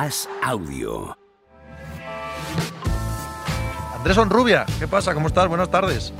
As 0.00 0.28
Audio. 0.44 1.18
Andrés 3.96 4.16
Onrubia, 4.16 4.64
¿qué 4.78 4.86
pasa? 4.86 5.12
¿Cómo 5.12 5.26
estás? 5.26 5.48
Buenas 5.48 5.72
tardes. 5.72 6.12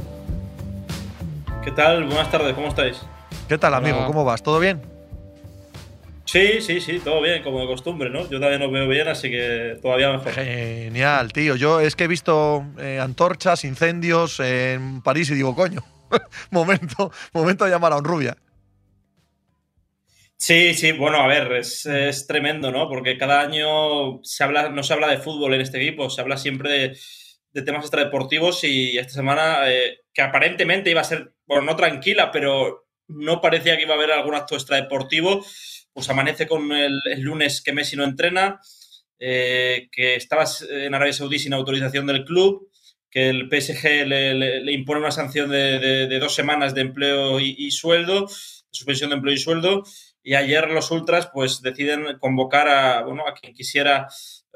¿Qué 1.62 1.70
tal? 1.70 2.02
Buenas 2.06 2.28
tardes, 2.28 2.56
¿cómo 2.56 2.66
estáis? 2.66 3.00
¿Qué 3.48 3.56
tal, 3.56 3.74
amigo? 3.74 4.04
¿Cómo 4.04 4.24
vas? 4.24 4.42
¿Todo 4.42 4.58
bien? 4.58 4.82
Sí, 6.24 6.60
sí, 6.60 6.80
sí, 6.80 6.98
todo 6.98 7.22
bien, 7.22 7.44
como 7.44 7.60
de 7.60 7.68
costumbre, 7.68 8.10
¿no? 8.10 8.28
Yo 8.28 8.40
también 8.40 8.62
os 8.62 8.72
veo 8.72 8.88
bien, 8.88 9.06
así 9.06 9.30
que 9.30 9.78
todavía 9.80 10.10
mejor. 10.10 10.32
Genial, 10.32 11.32
tío. 11.32 11.54
Yo 11.54 11.78
es 11.78 11.94
que 11.94 12.02
he 12.02 12.08
visto 12.08 12.64
eh, 12.80 12.98
antorchas, 13.00 13.64
incendios 13.64 14.40
en 14.40 15.02
París 15.02 15.30
y 15.30 15.36
digo, 15.36 15.54
coño, 15.54 15.84
momento, 16.50 17.12
momento 17.32 17.64
de 17.64 17.70
llamar 17.70 17.92
a 17.92 17.98
Onrubia. 17.98 18.36
Sí, 20.40 20.72
sí, 20.74 20.92
bueno, 20.92 21.18
a 21.18 21.26
ver, 21.26 21.52
es, 21.52 22.26
tremendo, 22.28 22.70
¿no? 22.70 22.88
Porque 22.88 23.18
cada 23.18 23.40
año 23.40 24.20
se 24.22 24.44
habla, 24.44 24.68
no 24.68 24.84
se 24.84 24.92
habla 24.92 25.08
de 25.08 25.18
fútbol 25.18 25.54
en 25.54 25.60
este 25.60 25.78
equipo, 25.82 26.08
se 26.10 26.20
habla 26.20 26.36
siempre 26.36 26.96
de, 27.52 27.62
temas 27.64 27.82
extradeportivos 27.82 28.62
y 28.62 28.96
esta 28.98 29.14
semana, 29.14 29.68
eh, 29.68 30.02
que 30.14 30.22
aparentemente 30.22 30.90
iba 30.90 31.00
a 31.00 31.04
ser, 31.04 31.34
bueno, 31.44 31.64
no 31.64 31.74
tranquila, 31.74 32.30
pero 32.30 32.86
no 33.08 33.40
parecía 33.40 33.76
que 33.76 33.82
iba 33.82 33.94
a 33.94 33.96
haber 33.96 34.12
algún 34.12 34.36
acto 34.36 34.54
extradeportivo, 34.54 35.44
pues 35.92 36.08
amanece 36.08 36.46
con 36.46 36.70
el, 36.70 37.00
lunes 37.18 37.60
que 37.60 37.72
Messi 37.72 37.96
no 37.96 38.04
entrena, 38.04 38.60
eh, 39.18 39.88
que 39.90 40.14
estaba 40.14 40.44
en 40.70 40.94
Arabia 40.94 41.14
Saudí 41.14 41.40
sin 41.40 41.52
autorización 41.52 42.06
del 42.06 42.24
club, 42.24 42.70
que 43.10 43.30
el 43.30 43.48
PSG 43.50 44.06
le, 44.06 44.72
impone 44.72 45.00
una 45.00 45.10
sanción 45.10 45.50
de, 45.50 46.16
dos 46.20 46.32
semanas 46.32 46.74
de 46.74 46.82
empleo 46.82 47.40
y, 47.40 47.56
y 47.58 47.72
sueldo, 47.72 48.28
suspensión 48.70 49.10
de 49.10 49.16
empleo 49.16 49.34
y 49.34 49.38
sueldo, 49.38 49.82
y 50.22 50.34
ayer 50.34 50.70
los 50.70 50.90
ultras 50.90 51.28
pues 51.32 51.62
deciden 51.62 52.18
convocar 52.18 52.68
a, 52.68 53.02
bueno, 53.02 53.26
a 53.26 53.34
quien 53.34 53.54
quisiera 53.54 54.08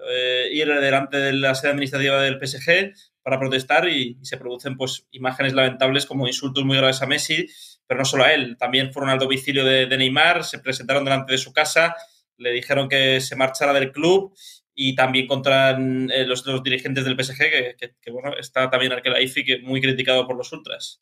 eh, 0.09 0.49
ir 0.53 0.69
delante 0.69 1.17
de 1.17 1.33
la 1.33 1.55
sede 1.55 1.71
administrativa 1.71 2.21
del 2.21 2.39
PSG 2.41 2.93
para 3.23 3.39
protestar 3.39 3.89
y, 3.89 4.19
se 4.23 4.37
producen 4.37 4.77
pues 4.77 5.07
imágenes 5.13 5.53
lamentables 5.53 6.07
como 6.07 6.27
insultos 6.27 6.65
muy 6.65 6.77
graves 6.77 7.03
a 7.03 7.07
Messi, 7.07 7.47
pero 7.87 7.99
no 7.99 8.05
solo 8.05 8.25
a 8.25 8.33
él, 8.33 8.57
también 8.59 8.93
fueron 8.93 9.11
al 9.11 9.19
domicilio 9.19 9.65
de, 9.65 9.87
Neymar, 9.97 10.45
se 10.45 10.59
presentaron 10.59 11.05
delante 11.05 11.33
de 11.33 11.39
su 11.39 11.53
casa, 11.53 11.95
le 12.37 12.51
dijeron 12.51 12.89
que 12.89 13.21
se 13.21 13.37
marchara 13.37 13.73
del 13.73 13.93
club 13.93 14.35
y 14.75 14.95
también 14.95 15.27
contra 15.27 15.71
eh, 15.71 16.27
los, 16.27 16.45
dirigentes 16.65 17.05
del 17.05 17.17
PSG, 17.23 17.77
que, 17.77 18.11
bueno, 18.11 18.35
está 18.37 18.69
también 18.71 18.93
Arkelaifi, 18.93 19.45
que 19.45 19.59
muy 19.59 19.81
criticado 19.81 20.27
por 20.27 20.37
los 20.37 20.53
ultras. 20.53 21.01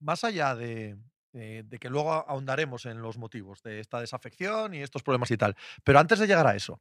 Más 0.00 0.24
allá 0.24 0.54
de, 0.54 0.96
eh, 1.36 1.64
de 1.66 1.78
que 1.78 1.90
luego 1.90 2.12
ahondaremos 2.12 2.86
en 2.86 3.02
los 3.02 3.18
motivos 3.18 3.60
de 3.64 3.80
esta 3.80 4.00
desafección 4.00 4.72
y 4.72 4.82
estos 4.82 5.02
problemas 5.02 5.32
y 5.32 5.36
tal. 5.36 5.56
Pero 5.82 5.98
antes 5.98 6.20
de 6.20 6.28
llegar 6.28 6.46
a 6.46 6.54
eso, 6.54 6.80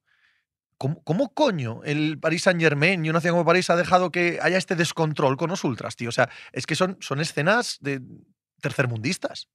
¿cómo, 0.77 1.33
coño 1.33 1.81
el 1.83 2.19
Paris 2.19 2.43
Saint 2.43 2.61
Germain 2.61 3.03
y 3.03 3.09
una 3.09 3.19
ciudad 3.19 3.33
como 3.33 3.45
París 3.45 3.71
ha 3.71 3.75
dejado 3.75 4.11
que 4.11 4.37
haya 4.43 4.57
este 4.57 4.75
descontrol 4.75 5.37
con 5.37 5.49
los 5.49 5.63
ultras, 5.63 5.95
tío? 5.95 6.09
O 6.09 6.11
sea, 6.11 6.29
es 6.51 6.67
que 6.67 6.75
son, 6.75 6.97
son 6.99 7.19
escenas 7.19 7.79
de 7.81 8.01
tercermundistas. 8.61 9.49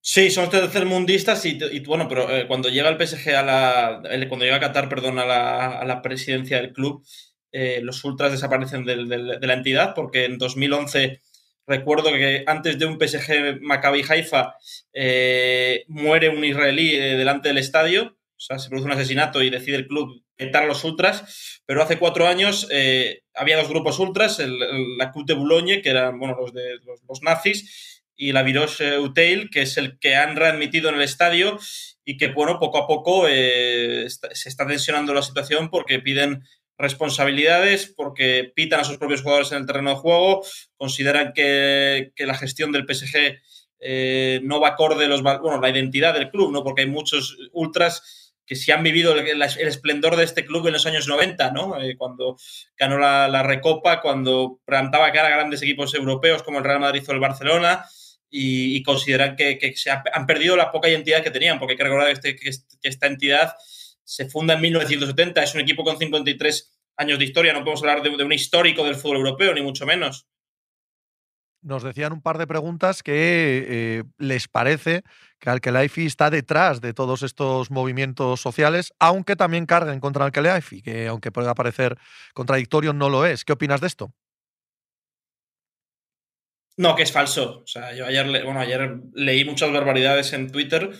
Sí, 0.00 0.30
son 0.30 0.48
tercermundistas 0.48 1.44
y, 1.44 1.80
bueno, 1.80 2.08
pero 2.08 2.30
eh, 2.30 2.46
cuando 2.46 2.70
llega 2.70 2.88
el 2.88 3.06
PSG 3.06 3.28
a 3.34 3.42
la. 3.42 4.02
cuando 4.28 4.46
llega 4.46 4.60
Qatar, 4.60 4.88
perdón, 4.88 5.18
a 5.18 5.26
la, 5.26 6.00
presidencia 6.00 6.58
del 6.58 6.72
club, 6.72 7.04
eh, 7.52 7.80
los 7.82 8.02
ultras 8.04 8.30
desaparecen 8.32 8.86
de 8.86 8.96
la 8.96 9.52
entidad 9.52 9.94
porque 9.94 10.24
en 10.24 10.38
2011 10.38 11.20
Recuerdo 11.66 12.12
que 12.12 12.44
antes 12.46 12.78
de 12.78 12.86
un 12.86 12.98
PSG 12.98 13.60
Maccabi 13.60 14.04
Haifa 14.08 14.54
eh, 14.92 15.84
muere 15.88 16.28
un 16.28 16.44
israelí 16.44 16.94
eh, 16.94 17.16
delante 17.16 17.48
del 17.48 17.58
estadio, 17.58 18.16
o 18.36 18.40
sea, 18.40 18.58
se 18.58 18.68
produce 18.68 18.86
un 18.86 18.92
asesinato 18.92 19.42
y 19.42 19.50
decide 19.50 19.76
el 19.76 19.88
club 19.88 20.22
quitar 20.36 20.62
a 20.62 20.66
los 20.66 20.84
ultras, 20.84 21.62
pero 21.66 21.82
hace 21.82 21.98
cuatro 21.98 22.28
años 22.28 22.68
eh, 22.70 23.22
había 23.34 23.56
dos 23.56 23.68
grupos 23.68 23.98
ultras, 23.98 24.38
la 24.38 25.10
Club 25.10 25.26
de 25.26 25.34
Boulogne, 25.34 25.82
que 25.82 25.90
eran 25.90 26.18
bueno, 26.18 26.36
los, 26.38 26.52
de, 26.52 26.78
los, 27.08 27.22
nazis, 27.22 28.02
y 28.14 28.32
la 28.32 28.42
Viroche 28.42 28.98
Uteil, 28.98 29.50
que 29.50 29.62
es 29.62 29.76
el 29.76 29.98
que 29.98 30.14
han 30.14 30.36
readmitido 30.36 30.90
en 30.90 30.96
el 30.96 31.02
estadio 31.02 31.58
y 32.04 32.16
que, 32.16 32.28
bueno, 32.28 32.60
poco 32.60 32.78
a 32.78 32.86
poco 32.86 33.26
se 33.26 34.06
está 34.06 34.66
tensionando 34.66 35.12
la 35.14 35.22
situación 35.22 35.70
porque 35.70 35.98
piden 35.98 36.44
responsabilidades 36.78 37.92
porque 37.96 38.52
pitan 38.54 38.80
a 38.80 38.84
sus 38.84 38.98
propios 38.98 39.22
jugadores 39.22 39.52
en 39.52 39.58
el 39.58 39.66
terreno 39.66 39.90
de 39.90 39.96
juego, 39.96 40.44
consideran 40.76 41.32
que, 41.32 42.12
la 42.18 42.34
gestión 42.34 42.72
del 42.72 42.86
PSG 42.86 43.38
eh, 43.80 44.40
no 44.42 44.60
va 44.60 44.68
acorde 44.68 45.06
los 45.06 45.22
bueno, 45.22 45.60
la 45.60 45.70
identidad 45.70 46.14
del 46.14 46.30
club, 46.30 46.52
¿no? 46.52 46.62
Porque 46.62 46.82
hay 46.82 46.88
muchos 46.88 47.36
ultras 47.52 48.34
que 48.46 48.54
sí 48.54 48.70
han 48.70 48.82
vivido 48.82 49.12
el, 49.12 49.42
esplendor 49.42 50.16
de 50.16 50.24
este 50.24 50.46
club 50.46 50.66
en 50.66 50.74
los 50.74 50.86
años 50.86 51.08
90, 51.08 51.50
¿no? 51.50 51.80
Eh, 51.80 51.96
cuando 51.96 52.36
ganó 52.78 52.96
la, 52.98 53.42
Recopa, 53.42 54.00
cuando 54.00 54.60
plantaba 54.64 55.10
cara 55.12 55.28
a 55.28 55.32
grandes 55.32 55.62
equipos 55.62 55.94
europeos 55.94 56.42
como 56.42 56.58
el 56.58 56.64
Real 56.64 56.80
Madrid 56.80 57.02
o 57.08 57.12
el 57.12 57.20
Barcelona, 57.20 57.84
y, 58.28 58.82
consideran 58.82 59.34
que, 59.34 59.72
se 59.76 59.90
han 59.90 60.26
perdido 60.26 60.56
la 60.56 60.70
poca 60.70 60.88
identidad 60.88 61.22
que 61.22 61.30
tenían, 61.30 61.58
porque 61.58 61.72
hay 61.72 61.78
que 61.78 61.84
recordar 61.84 62.10
este, 62.10 62.36
que 62.36 62.50
esta 62.82 63.06
entidad 63.06 63.54
se 64.06 64.30
funda 64.30 64.54
en 64.54 64.60
1970, 64.60 65.42
es 65.42 65.54
un 65.54 65.60
equipo 65.60 65.82
con 65.82 65.98
53 65.98 66.72
años 66.96 67.18
de 67.18 67.24
historia, 67.24 67.52
no 67.52 67.60
podemos 67.60 67.82
hablar 67.82 68.02
de, 68.02 68.24
un 68.24 68.32
histórico 68.32 68.84
del 68.84 68.94
fútbol 68.94 69.18
europeo, 69.18 69.52
ni 69.52 69.62
mucho 69.62 69.84
menos. 69.84 70.26
Nos 71.60 71.82
decían 71.82 72.12
un 72.12 72.22
par 72.22 72.38
de 72.38 72.46
preguntas 72.46 73.02
que 73.02 73.66
eh, 73.68 74.04
les 74.18 74.46
parece 74.46 75.02
que 75.40 75.50
Alkelaifi 75.50 76.06
está 76.06 76.30
detrás 76.30 76.80
de 76.80 76.94
todos 76.94 77.22
estos 77.22 77.72
movimientos 77.72 78.40
sociales, 78.40 78.94
aunque 79.00 79.34
también 79.34 79.66
carguen 79.66 79.98
contra 79.98 80.24
Alkelaifi, 80.24 80.80
que 80.80 81.08
aunque 81.08 81.32
pueda 81.32 81.54
parecer 81.54 81.98
contradictorio, 82.32 82.92
no 82.92 83.08
lo 83.08 83.26
es. 83.26 83.44
¿Qué 83.44 83.52
opinas 83.52 83.80
de 83.80 83.88
esto? 83.88 84.14
No, 86.76 86.94
que 86.94 87.02
es 87.02 87.10
falso. 87.10 87.62
O 87.62 87.66
sea, 87.66 87.92
yo 87.94 88.06
ayer, 88.06 88.44
bueno, 88.44 88.60
ayer 88.60 89.00
leí 89.14 89.44
muchas 89.44 89.72
barbaridades 89.72 90.32
en 90.34 90.52
Twitter 90.52 90.92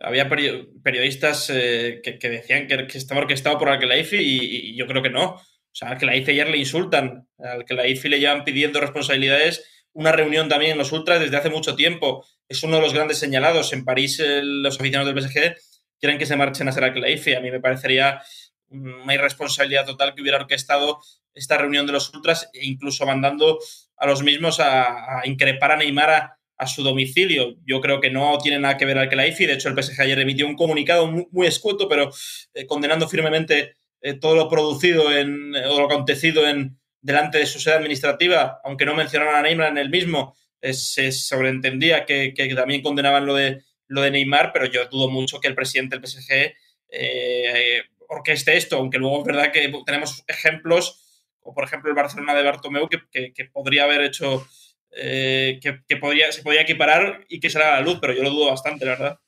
había 0.00 0.28
periodistas 0.28 1.50
eh, 1.50 2.00
que, 2.02 2.28
decían 2.28 2.66
que, 2.66 2.98
estaba 2.98 3.20
orquestado 3.20 3.58
por 3.58 3.68
Alkelaifi 3.68 4.16
y, 4.16 4.70
y 4.70 4.76
yo 4.76 4.86
creo 4.86 5.02
que 5.02 5.10
no. 5.10 5.40
O 5.72 5.74
sea, 5.74 5.90
al 5.90 6.08
ayer 6.08 6.48
le 6.48 6.58
insultan, 6.58 7.28
al 7.38 7.64
IFI 7.88 8.08
le 8.08 8.18
llevan 8.18 8.44
pidiendo 8.44 8.80
responsabilidades. 8.80 9.64
Una 9.92 10.12
reunión 10.12 10.48
también 10.48 10.72
en 10.72 10.78
los 10.78 10.92
Ultras 10.92 11.20
desde 11.20 11.36
hace 11.36 11.50
mucho 11.50 11.76
tiempo. 11.76 12.26
Es 12.48 12.62
uno 12.62 12.76
de 12.76 12.82
los 12.82 12.92
grandes 12.92 13.18
señalados. 13.18 13.72
En 13.72 13.84
París, 13.84 14.20
los 14.42 14.80
aficionados 14.80 15.14
del 15.14 15.22
PSG 15.22 15.54
quieren 16.00 16.18
que 16.18 16.26
se 16.26 16.36
marchen 16.36 16.68
a 16.68 16.72
ser 16.72 16.84
Alkelaifi. 16.84 17.34
A 17.34 17.40
mí 17.40 17.50
me 17.50 17.60
parecería 17.60 18.20
una 18.68 19.14
irresponsabilidad 19.14 19.86
total 19.86 20.14
que 20.14 20.22
hubiera 20.22 20.38
orquestado 20.38 21.00
esta 21.34 21.56
reunión 21.56 21.86
de 21.86 21.92
los 21.92 22.12
Ultras 22.12 22.50
e 22.52 22.66
incluso 22.66 23.06
mandando 23.06 23.58
a 23.96 24.06
los 24.06 24.22
mismos 24.22 24.58
a, 24.58 25.20
a 25.20 25.26
increpar 25.26 25.72
a 25.72 25.76
Neymar 25.76 26.10
a, 26.10 26.39
a 26.60 26.66
su 26.66 26.82
domicilio. 26.82 27.56
Yo 27.64 27.80
creo 27.80 28.00
que 28.00 28.10
no 28.10 28.36
tiene 28.36 28.58
nada 28.58 28.76
que 28.76 28.84
ver 28.84 28.98
al 28.98 29.08
que 29.08 29.16
la 29.16 29.26
IFI. 29.26 29.46
De 29.46 29.54
hecho, 29.54 29.70
el 29.70 29.82
PSG 29.82 30.02
ayer 30.02 30.18
emitió 30.18 30.46
un 30.46 30.56
comunicado 30.56 31.06
muy, 31.06 31.46
escueto, 31.46 31.88
pero 31.88 32.10
eh, 32.52 32.66
condenando 32.66 33.08
firmemente 33.08 33.76
eh, 34.02 34.14
todo 34.14 34.36
lo 34.36 34.46
producido 34.46 35.10
en, 35.10 35.56
o 35.56 35.78
lo 35.80 35.86
acontecido 35.86 36.46
en, 36.46 36.78
delante 37.00 37.38
de 37.38 37.46
su 37.46 37.58
sede 37.60 37.76
administrativa, 37.76 38.60
aunque 38.62 38.84
no 38.84 38.94
mencionaron 38.94 39.34
a 39.34 39.40
Neymar 39.40 39.70
en 39.70 39.78
el 39.78 39.88
mismo. 39.88 40.36
se 40.60 41.12
sobreentendía 41.12 42.04
que, 42.04 42.34
también 42.54 42.82
condenaban 42.82 43.24
lo 43.24 43.34
de, 43.34 43.62
lo 43.86 44.02
de 44.02 44.10
Neymar, 44.10 44.52
pero 44.52 44.66
yo 44.66 44.86
dudo 44.88 45.08
mucho 45.08 45.40
que 45.40 45.48
el 45.48 45.54
presidente 45.54 45.96
del 45.96 46.06
PSG 46.06 46.54
eh, 46.90 47.82
orqueste 48.06 48.54
esto, 48.54 48.76
aunque 48.76 48.98
luego 48.98 49.20
es 49.20 49.24
verdad 49.24 49.50
que 49.50 49.72
tenemos 49.86 50.22
ejemplos, 50.26 51.24
como 51.40 51.54
por 51.54 51.64
ejemplo 51.64 51.88
el 51.88 51.96
Barcelona 51.96 52.34
de 52.34 52.42
Bartomeu, 52.42 52.86
que, 52.86 53.32
que 53.32 53.44
podría 53.46 53.84
haber 53.84 54.02
hecho 54.02 54.46
eh, 54.92 55.60
que, 55.62 55.96
podría, 55.96 56.32
se 56.32 56.42
equiparar 56.60 57.24
y 57.28 57.40
que 57.40 57.50
será 57.50 57.72
la 57.72 57.80
luz, 57.80 57.98
pero 58.00 58.12
yo 58.12 58.22
lo 58.22 58.30
dudo 58.30 58.50
bastante, 58.50 58.84
la 58.84 58.92
verdad. 58.92 59.20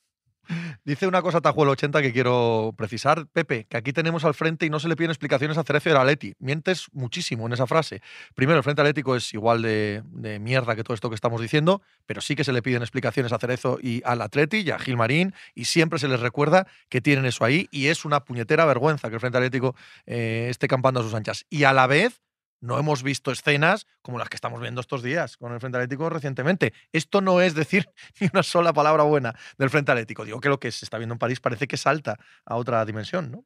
Dice 0.85 1.07
una 1.07 1.23
cosa 1.23 1.41
Tajuelo 1.41 1.73
80 1.73 2.03
que 2.03 2.13
quiero 2.13 2.75
precisar, 2.77 3.27
Pepe, 3.33 3.67
que 3.69 3.77
aquí 3.77 3.93
tenemos 3.93 4.25
al 4.25 4.35
frente 4.35 4.67
y 4.67 4.71
no 4.71 4.81
se 4.81 4.89
le 4.89 4.97
piden 4.97 5.11
explicaciones 5.11 5.57
a 5.57 5.63
Cerezo 5.63 5.91
y 5.91 5.93
a. 5.93 6.35
Mientes 6.41 6.87
muchísimo 6.93 7.47
en 7.47 7.53
esa 7.53 7.67
frase. 7.67 8.03
Primero, 8.35 8.59
el 8.59 8.65
Frente 8.65 8.83
Atlético 8.83 9.15
es 9.15 9.33
igual 9.33 9.63
de, 9.63 10.03
mierda 10.41 10.75
que 10.75 10.83
todo 10.83 10.95
esto 10.95 11.09
que 11.09 11.15
estamos 11.15 11.41
diciendo, 11.41 11.83
pero 12.07 12.21
sí 12.21 12.35
que 12.35 12.43
se 12.43 12.53
le 12.53 12.63
piden 12.63 12.83
explicaciones 12.83 13.33
a 13.33 13.39
Cerezo 13.39 13.79
y 13.81 14.03
al 14.05 14.23
Atleti 14.23 14.59
y 14.59 14.71
a 14.71 14.79
Gilmarín 14.79 15.35
y 15.55 15.67
siempre 15.67 15.99
se 16.01 16.09
les 16.09 16.19
recuerda 16.19 16.67
que 16.89 17.01
tienen 17.01 17.27
eso 17.27 17.45
ahí 17.45 17.69
y 17.71 17.87
es 17.87 18.05
una 18.05 18.25
puñetera 18.25 18.65
vergüenza 18.65 19.09
que 19.09 19.15
el 19.15 19.21
Frente 19.21 19.39
Atlético 19.39 19.77
eh, 20.07 20.49
esté 20.51 20.67
campando 20.67 21.01
a 21.01 21.03
sus 21.05 21.15
anchas. 21.15 21.47
Y 21.49 21.65
a 21.65 21.73
la 21.73 21.87
vez 21.87 22.22
no 22.63 22.79
hemos 22.79 23.03
visto 23.03 23.31
escenas 23.31 23.87
como 24.01 24.19
las 24.19 24.31
que 24.31 24.37
estamos 24.37 24.61
viendo 24.61 24.81
estos 24.81 25.03
días 25.03 25.37
con 25.37 25.53
el 25.53 25.61
Frente 25.61 25.79
Atlético 25.79 26.09
recientemente. 26.09 26.73
Esto 26.93 27.21
no 27.21 27.43
es 27.43 27.55
decir 27.55 27.91
ni 28.21 28.29
una 28.33 28.43
sola 28.43 28.73
palabra 28.73 29.03
buena 29.03 29.35
del 29.59 29.69
Frente 29.69 29.93
Atlético. 29.93 30.25
Digo 30.25 30.41
que 30.41 30.49
lo 30.49 30.59
que 30.59 30.73
se 30.73 30.87
está 30.87 30.97
viendo 30.97 31.13
en 31.15 31.19
París 31.19 31.41
parece 31.41 31.67
que 31.67 31.77
salta 31.77 32.19
a 32.47 32.57
otra 32.57 32.85
dimensión, 32.87 33.31
¿no? 33.31 33.45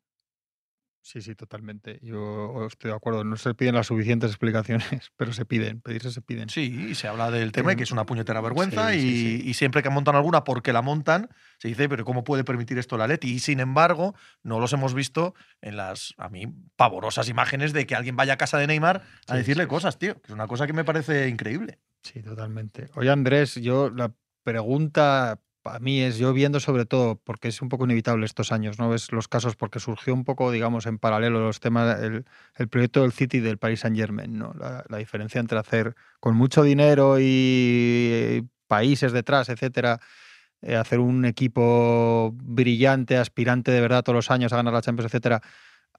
Sí, 1.07 1.23
sí, 1.23 1.37
totalmente. 1.37 2.01
Yo 2.03 2.67
estoy 2.67 2.91
de 2.91 2.97
acuerdo. 2.97 3.23
No 3.23 3.37
se 3.37 3.55
piden 3.55 3.77
las 3.77 3.87
suficientes 3.87 4.29
explicaciones, 4.31 4.89
pero 5.17 5.33
se 5.33 5.45
piden, 5.45 5.81
pedirse 5.81 6.11
se 6.11 6.21
piden. 6.21 6.49
Sí, 6.49 6.89
y 6.91 6.97
se 6.97 7.07
habla 7.07 7.31
del 7.31 7.53
tema 7.53 7.73
y 7.73 7.77
que 7.77 7.85
es 7.85 7.93
una 7.93 8.05
puñetera 8.05 8.41
vergüenza 8.41 8.93
y, 8.93 9.55
siempre 9.55 9.85
que 9.85 9.89
montan 9.89 10.17
alguna, 10.17 10.43
porque 10.43 10.73
la 10.73 10.83
montan, 10.83 11.31
se 11.59 11.69
dice, 11.69 11.89
pero 11.89 12.05
¿cómo 12.05 12.25
puede 12.25 12.43
permitir 12.43 12.77
esto 12.79 12.97
la 12.99 13.07
Leti? 13.07 13.33
Y 13.33 13.39
sin 13.39 13.61
embargo, 13.61 14.17
no 14.43 14.59
los 14.59 14.73
hemos 14.73 14.95
visto 14.95 15.37
en 15.61 15.77
las, 15.77 16.13
a 16.19 16.29
mí, 16.29 16.53
pavorosas 16.75 17.29
imágenes 17.29 17.73
de 17.73 17.87
que 17.87 17.95
alguien 17.95 18.17
vaya 18.17 18.33
a 18.33 18.37
casa 18.37 18.59
de 18.59 18.67
Neymar 18.67 19.05
a 19.29 19.37
decirle 19.37 19.69
cosas, 19.69 20.01
tío. 20.01 20.21
Que 20.21 20.27
es 20.27 20.35
una 20.35 20.49
cosa 20.49 20.67
que 20.67 20.73
me 20.73 20.83
parece 20.83 21.29
increíble. 21.29 21.79
Sí, 22.03 22.21
totalmente. 22.21 22.89
Oye, 22.97 23.11
Andrés, 23.11 23.55
yo 23.55 23.91
la 23.91 24.13
pregunta 24.43 25.39
a 25.69 25.79
mí 25.79 26.01
es 26.01 26.19
yo 26.19 26.33
viendo 26.33 26.61
sobre 26.61 26.87
todo, 26.87 27.17
porque 27.17 27.49
es 27.49 27.63
un 27.63 27.69
poco 27.69 27.85
inevitable 27.85 28.27
estos 28.27 28.53
años, 28.53 28.79
¿no? 28.79 28.89
Ves 28.89 29.13
los 29.13 29.29
casos 29.29 29.57
porque 29.57 29.81
surgió 29.81 30.15
un 30.15 30.25
poco, 30.25 30.51
digamos, 30.51 30.87
en 30.87 30.99
paralelo 30.99 31.41
los 31.41 31.61
temas, 31.61 31.99
el, 32.01 32.25
proyecto 32.69 33.03
del 33.03 33.13
City 33.13 33.41
del 33.41 33.59
Paris 33.59 33.81
Saint 33.81 33.97
Germain, 33.97 34.39
¿no? 34.39 34.55
La, 34.55 34.99
diferencia 34.99 35.41
entre 35.41 35.59
hacer 35.59 35.95
con 36.21 36.37
mucho 36.37 36.63
dinero 36.63 37.17
y 37.21 38.47
países 38.67 39.13
detrás, 39.13 39.49
etcétera, 39.49 40.01
eh, 40.63 40.77
hacer 40.77 41.01
un 41.01 41.25
equipo 41.25 42.33
brillante, 42.35 43.17
aspirante 43.17 43.71
de 43.71 43.81
verdad 43.81 44.03
todos 44.03 44.17
los 44.17 44.31
años 44.31 44.53
a 44.53 44.57
ganar 44.57 44.73
la 44.73 44.83
Champions, 44.83 45.07
etcétera, 45.07 45.43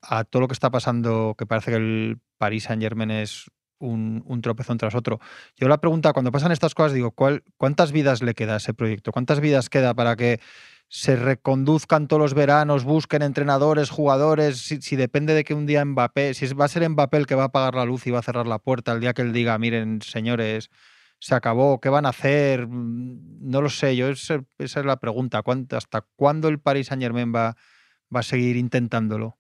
a 0.02 0.24
todo 0.24 0.42
lo 0.42 0.48
que 0.48 0.54
está 0.54 0.70
pasando, 0.72 1.36
que 1.38 1.46
parece 1.46 1.72
que 1.72 1.78
el 1.78 2.20
Paris 2.38 2.64
Saint 2.66 2.82
Germain 2.82 3.12
es 3.12 3.50
un, 3.80 4.42
tropezón 4.42 4.78
tras 4.78 4.96
otro. 4.96 5.20
Yo 5.56 5.68
la 5.68 5.80
pregunta, 5.80 6.14
cuando 6.14 6.32
pasan 6.32 6.52
estas 6.52 6.74
cosas, 6.74 6.94
digo, 6.94 7.12
¿cuál, 7.12 7.44
¿cuántas 7.58 7.92
vidas 7.92 8.22
le 8.22 8.34
queda 8.34 8.56
a 8.56 8.58
ese 8.58 8.74
proyecto? 8.74 9.12
¿Cuántas 9.12 9.40
vidas 9.40 9.70
queda 9.70 9.94
para 9.94 10.16
que 10.16 10.40
se 10.90 11.16
reconduzcan 11.16 12.08
todos 12.08 12.22
los 12.22 12.34
veranos, 12.34 12.84
busquen 12.84 13.22
entrenadores, 13.22 13.90
jugadores? 13.90 14.58
Si, 14.58 14.96
depende 14.96 15.34
de 15.34 15.44
que 15.44 15.54
un 15.54 15.66
día 15.66 15.84
Mbappé, 15.84 16.34
si 16.34 16.48
va 16.54 16.66
a 16.66 16.70
ser 16.70 16.88
Mbappé 16.90 17.18
el 17.18 17.26
que 17.28 17.36
va 17.36 17.44
a 17.44 17.48
apagar 17.48 17.76
la 17.76 17.86
luz 17.86 18.08
y 18.08 18.12
va 18.12 18.20
a 18.20 18.24
cerrar 18.24 18.48
la 18.48 18.60
puerta 18.60 18.94
el 18.94 19.02
día 19.02 19.14
que 19.14 19.22
él 19.22 19.34
diga, 19.34 19.58
miren, 19.58 20.02
señores, 20.02 20.70
se 21.20 21.36
acabó, 21.36 21.80
¿qué 21.80 21.90
van 21.90 22.06
a 22.06 22.10
hacer? 22.10 22.68
Mm, 22.68 23.50
no 23.50 23.62
lo 23.62 23.70
sé, 23.70 23.96
yo 23.96 24.10
esa, 24.10 24.44
es 24.58 24.76
la 24.78 24.98
pregunta. 24.98 25.42
¿Hasta 25.72 26.02
cuándo 26.16 26.48
el 26.48 26.60
Paris 26.60 26.88
Saint 26.88 27.02
Germain 27.02 27.34
va 27.34 27.56
a 28.14 28.24
seguir 28.24 28.56
intentándolo? 28.58 29.38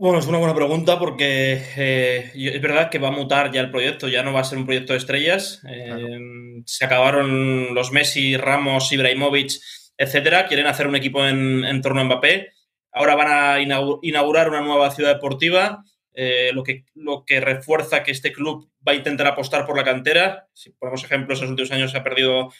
Bueno, 0.00 0.20
es 0.20 0.28
una 0.28 0.38
buena 0.38 0.54
pregunta 0.54 0.96
porque 0.96 1.60
eh, 1.76 2.30
es 2.32 2.62
verdad 2.62 2.88
que 2.88 3.00
va 3.00 3.08
a 3.08 3.10
mutar 3.10 3.50
ya 3.50 3.60
el 3.60 3.72
proyecto, 3.72 4.06
ya 4.06 4.22
no 4.22 4.32
va 4.32 4.42
a 4.42 4.44
ser 4.44 4.56
un 4.56 4.64
proyecto 4.64 4.92
de 4.92 5.00
estrellas. 5.00 5.60
Eh, 5.68 6.62
se 6.66 6.84
acabaron 6.84 7.74
los 7.74 7.90
Messi, 7.90 8.36
Ramos, 8.36 8.92
Ibrahimovic, 8.92 9.54
etcétera. 9.96 10.46
Quieren 10.46 10.68
hacer 10.68 10.86
un 10.86 10.94
equipo 10.94 11.26
en, 11.26 11.82
torno 11.82 12.00
a 12.00 12.04
Mbappé. 12.04 12.52
Ahora 12.92 13.16
van 13.16 13.26
a 13.28 13.60
inaugurar 13.60 14.48
una 14.48 14.60
nueva 14.60 14.92
ciudad 14.92 15.14
deportiva, 15.14 15.82
eh, 16.14 16.52
lo, 16.54 16.62
que, 16.62 16.84
lo 16.94 17.24
que 17.24 17.40
refuerza 17.40 18.04
que 18.04 18.12
este 18.12 18.32
club 18.32 18.70
va 18.86 18.92
a 18.92 18.96
intentar 18.96 19.26
apostar 19.26 19.66
por 19.66 19.76
la 19.76 19.82
cantera. 19.82 20.46
Si 20.52 20.70
ponemos 20.70 21.02
ejemplos, 21.02 21.40
en 21.40 21.46
los 21.46 21.50
últimos 21.50 21.72
años 21.72 21.90
se 21.90 21.98
ha 21.98 22.04
perdido 22.04 22.52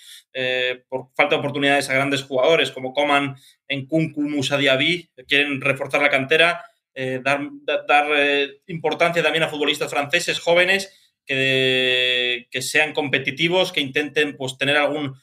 por 0.89 1.11
falta 1.15 1.37
de 1.37 1.39
oportunidades 1.39 1.89
a 1.89 1.95
grandes 1.95 2.25
jugadores 2.25 2.73
como 2.73 2.93
Coman, 2.93 3.37
Nkunku, 3.73 4.23
Musa 4.23 4.59
Diaby. 4.59 5.13
Quieren 5.29 5.61
reforzar 5.61 6.03
la 6.03 6.11
cantera 6.11 6.65
eh, 7.01 7.21
dar, 7.23 7.49
dar 7.87 8.07
eh, 8.17 8.61
importancia 8.67 9.23
también 9.23 9.45
a 9.45 9.49
futbolistas 9.49 9.89
franceses 9.89 10.41
jóvenes 10.41 10.93
que, 11.25 12.49
que 12.51 12.61
sean 12.61 12.93
competitivos, 12.93 13.71
que 13.71 13.81
intenten 13.81 14.37
pues, 14.37 14.59
tener 14.59 14.77
algún, 14.77 15.15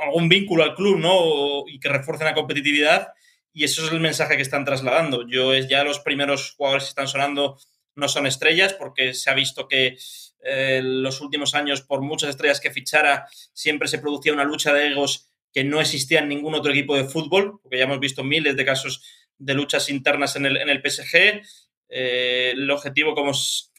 algún 0.00 0.28
vínculo 0.28 0.62
al 0.62 0.76
club 0.76 1.00
¿no? 1.00 1.64
y 1.66 1.80
que 1.80 1.88
refuercen 1.88 2.28
la 2.28 2.34
competitividad. 2.34 3.08
Y 3.52 3.64
eso 3.64 3.84
es 3.84 3.90
el 3.90 3.98
mensaje 3.98 4.36
que 4.36 4.42
están 4.42 4.64
trasladando. 4.64 5.26
Yo 5.26 5.52
ya 5.52 5.82
los 5.82 5.98
primeros 5.98 6.52
jugadores 6.52 6.84
que 6.84 6.90
están 6.90 7.08
sonando 7.08 7.58
no 7.96 8.06
son 8.06 8.28
estrellas, 8.28 8.72
porque 8.72 9.14
se 9.14 9.30
ha 9.30 9.34
visto 9.34 9.66
que 9.66 9.98
eh, 10.44 10.80
los 10.80 11.20
últimos 11.22 11.56
años, 11.56 11.82
por 11.82 12.02
muchas 12.02 12.30
estrellas 12.30 12.60
que 12.60 12.70
fichara, 12.70 13.26
siempre 13.52 13.88
se 13.88 13.98
producía 13.98 14.32
una 14.32 14.44
lucha 14.44 14.72
de 14.72 14.86
egos 14.92 15.28
que 15.52 15.64
no 15.64 15.80
existía 15.80 16.20
en 16.20 16.28
ningún 16.28 16.54
otro 16.54 16.70
equipo 16.70 16.94
de 16.96 17.08
fútbol, 17.08 17.58
porque 17.60 17.78
ya 17.78 17.84
hemos 17.84 17.98
visto 17.98 18.22
miles 18.22 18.54
de 18.56 18.64
casos 18.64 19.02
de 19.38 19.54
luchas 19.54 19.88
internas 19.88 20.36
en 20.36 20.46
el, 20.46 20.56
en 20.56 20.68
el 20.68 20.82
PSG. 20.84 21.42
Eh, 21.88 22.52
el 22.54 22.70
objetivo, 22.70 23.14
como 23.14 23.32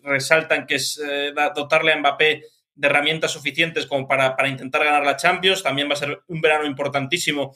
resaltan, 0.04 0.65
que 0.65 0.75
es 0.75 1.01
eh, 1.06 1.33
dotarle 1.56 1.94
a 1.94 1.98
Mbappé 1.98 2.44
de 2.75 2.88
herramientas 2.88 3.31
suficientes 3.31 3.86
como 3.86 4.07
para, 4.07 4.36
intentar 4.48 4.83
ganar 4.83 5.06
la 5.06 5.18
Champions. 5.18 5.63
También 5.63 5.89
va 5.89 5.94
a 5.94 5.98
ser 5.98 6.21
un 6.27 6.42
verano 6.42 6.65
importantísimo 6.65 7.56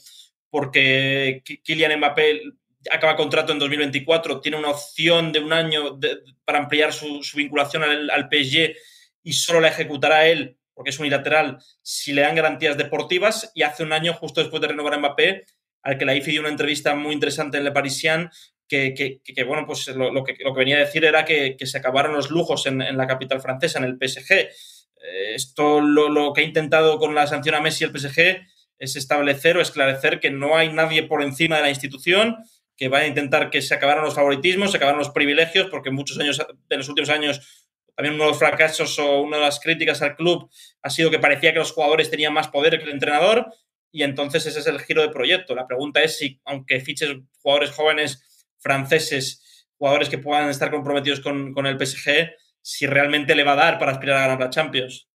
porque 0.50 1.44
Kylian 1.64 1.98
Mbappé 1.98 2.42
acaba 2.90 3.16
contrato 3.16 3.54
en 3.54 3.60
2024, 3.60 4.42
tiene 4.42 4.58
una 4.58 4.72
opción 4.72 5.32
de 5.32 5.40
un 5.40 5.54
año 5.54 6.00
para 6.44 6.60
ampliar 6.60 6.92
su, 6.92 7.22
vinculación 7.36 7.84
al, 7.84 8.10
al, 8.10 8.28
PSG 8.30 8.76
y 9.24 9.34
solo 9.34 9.62
la 9.62 9.68
ejecutará 9.68 10.28
él, 10.28 10.58
porque 10.74 10.90
es 10.90 11.00
unilateral, 11.00 11.60
si 11.84 12.12
le 12.12 12.22
dan 12.22 12.36
garantías 12.36 12.76
deportivas. 12.76 13.52
Y 13.54 13.62
hace 13.62 13.84
un 13.84 13.94
año, 13.94 14.14
justo 14.14 14.42
después 14.42 14.62
de 14.62 14.70
renovar 14.70 14.96
a 14.96 14.98
Mbappé, 14.98 15.46
al 15.84 15.98
que 15.98 16.06
la 16.06 16.16
IFI 16.16 16.32
dio 16.32 16.42
una 16.42 16.50
entrevista 16.50 16.96
muy 16.96 17.14
interesante 17.14 17.58
en 17.58 17.64
Le 17.64 17.72
Parisien, 17.72 18.30
que, 18.68 19.22
que, 19.24 19.44
bueno, 19.44 19.66
pues 19.66 19.88
lo, 19.90 20.24
que, 20.24 20.36
lo, 20.40 20.54
que, 20.54 20.60
venía 20.60 20.78
a 20.78 20.80
decir 20.80 21.04
era 21.04 21.26
que, 21.26 21.58
se 21.62 21.78
acabaron 21.78 22.14
los 22.14 22.32
lujos 22.32 22.66
en, 22.68 22.98
la 22.98 23.08
capital 23.08 23.42
francesa, 23.42 23.80
en 23.80 23.86
el 23.86 23.98
PSG. 23.98 24.32
Eh, 24.32 25.36
esto 25.36 25.82
lo, 25.82 26.32
que 26.34 26.42
ha 26.42 26.46
intentado 26.46 26.98
con 26.98 27.14
la 27.14 27.28
sanción 27.28 27.56
a 27.56 27.62
Messi 27.62 27.84
el 27.84 27.92
PSG 27.92 28.42
es 28.80 28.96
establecer 28.96 29.58
o 29.58 29.62
esclarecer 29.62 30.20
que 30.20 30.32
no 30.32 30.56
hay 30.56 30.72
nadie 30.72 31.04
por 31.04 31.22
encima 31.22 31.58
de 31.58 31.64
la 31.64 31.70
institución, 31.70 32.38
que 32.78 32.88
va 32.88 33.00
a 33.00 33.08
intentar 33.08 33.50
que 33.50 33.62
se 33.62 33.76
acabaran 33.76 34.06
los 34.06 34.16
favoritismos, 34.16 34.72
se 34.72 34.78
acabaran 34.78 35.00
los 35.00 35.10
privilegios, 35.10 35.68
porque 35.70 35.92
muchos 35.92 36.18
años, 36.20 36.42
de 36.70 36.78
los 36.78 36.88
últimos 36.88 37.10
años, 37.10 37.68
también 37.96 38.16
uno 38.16 38.24
de 38.24 38.30
los 38.32 38.40
fracasos 38.40 38.98
o 39.00 39.22
una 39.22 39.38
de 39.38 39.44
las 39.44 39.60
críticas 39.60 40.02
al 40.02 40.16
club 40.16 40.50
ha 40.82 40.90
sido 40.90 41.12
que 41.12 41.20
parecía 41.20 41.52
que 41.52 41.60
los 41.60 41.74
jugadores 41.74 42.10
tenían 42.10 42.34
más 42.34 42.48
poder 42.48 42.80
que 42.80 42.86
el 42.86 42.92
entrenador 42.92 43.54
y 43.92 44.04
entonces 44.04 44.46
ese 44.46 44.60
es 44.60 44.68
el 44.68 44.80
giro 44.80 45.02
de 45.02 45.10
proyecto. 45.10 45.54
La 45.56 45.68
pregunta 45.68 46.02
es 46.02 46.18
si, 46.18 46.40
aunque 46.46 46.80
fiches 46.80 47.10
jugadores 47.42 47.72
jóvenes 47.72 48.48
franceses, 48.60 49.68
jugadores 49.78 50.10
que 50.10 50.18
puedan 50.18 50.50
estar 50.50 50.72
comprometidos 50.72 51.20
con, 51.20 51.66
el 51.66 51.86
PSG, 51.86 52.32
si 52.62 52.86
realmente 52.86 53.36
le 53.36 53.44
va 53.44 53.54
a 53.54 53.58
dar 53.58 53.80
para 53.80 53.92
aspirar 53.92 54.18
a 54.18 54.22
ganar 54.22 54.40
la 54.40 54.50
Champions. 54.50 55.08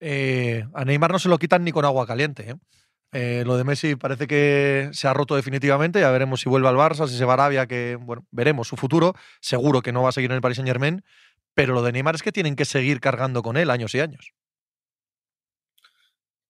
Eh, 0.00 0.64
a 0.74 0.84
Neymar 0.84 1.12
no 1.12 1.18
se 1.18 1.28
lo 1.28 1.38
quitan 1.38 1.64
ni 1.64 1.72
con 1.72 1.84
agua 1.84 2.06
caliente. 2.06 2.50
¿eh? 2.50 2.54
Eh, 3.12 3.42
lo 3.44 3.56
de 3.56 3.64
Messi 3.64 3.94
parece 3.94 4.26
que 4.26 4.88
se 4.92 5.06
ha 5.06 5.12
roto 5.12 5.36
definitivamente. 5.36 6.00
Ya 6.00 6.10
veremos 6.10 6.40
si 6.40 6.48
vuelve 6.48 6.68
al 6.68 6.76
Barça, 6.76 7.06
si 7.06 7.16
se 7.16 7.24
va 7.24 7.32
a 7.32 7.34
Arabia, 7.34 7.66
que 7.66 7.96
bueno, 8.00 8.24
veremos 8.30 8.68
su 8.68 8.76
futuro. 8.76 9.14
Seguro 9.40 9.82
que 9.82 9.92
no 9.92 10.02
va 10.02 10.08
a 10.08 10.12
seguir 10.12 10.30
en 10.30 10.36
el 10.36 10.40
Paris 10.40 10.56
Saint 10.56 10.68
Germain. 10.68 11.04
Pero 11.54 11.74
lo 11.74 11.82
de 11.82 11.92
Neymar 11.92 12.14
es 12.14 12.22
que 12.22 12.32
tienen 12.32 12.56
que 12.56 12.64
seguir 12.64 13.00
cargando 13.00 13.42
con 13.42 13.56
él 13.56 13.68
años 13.68 13.94
y 13.94 14.00
años. 14.00 14.32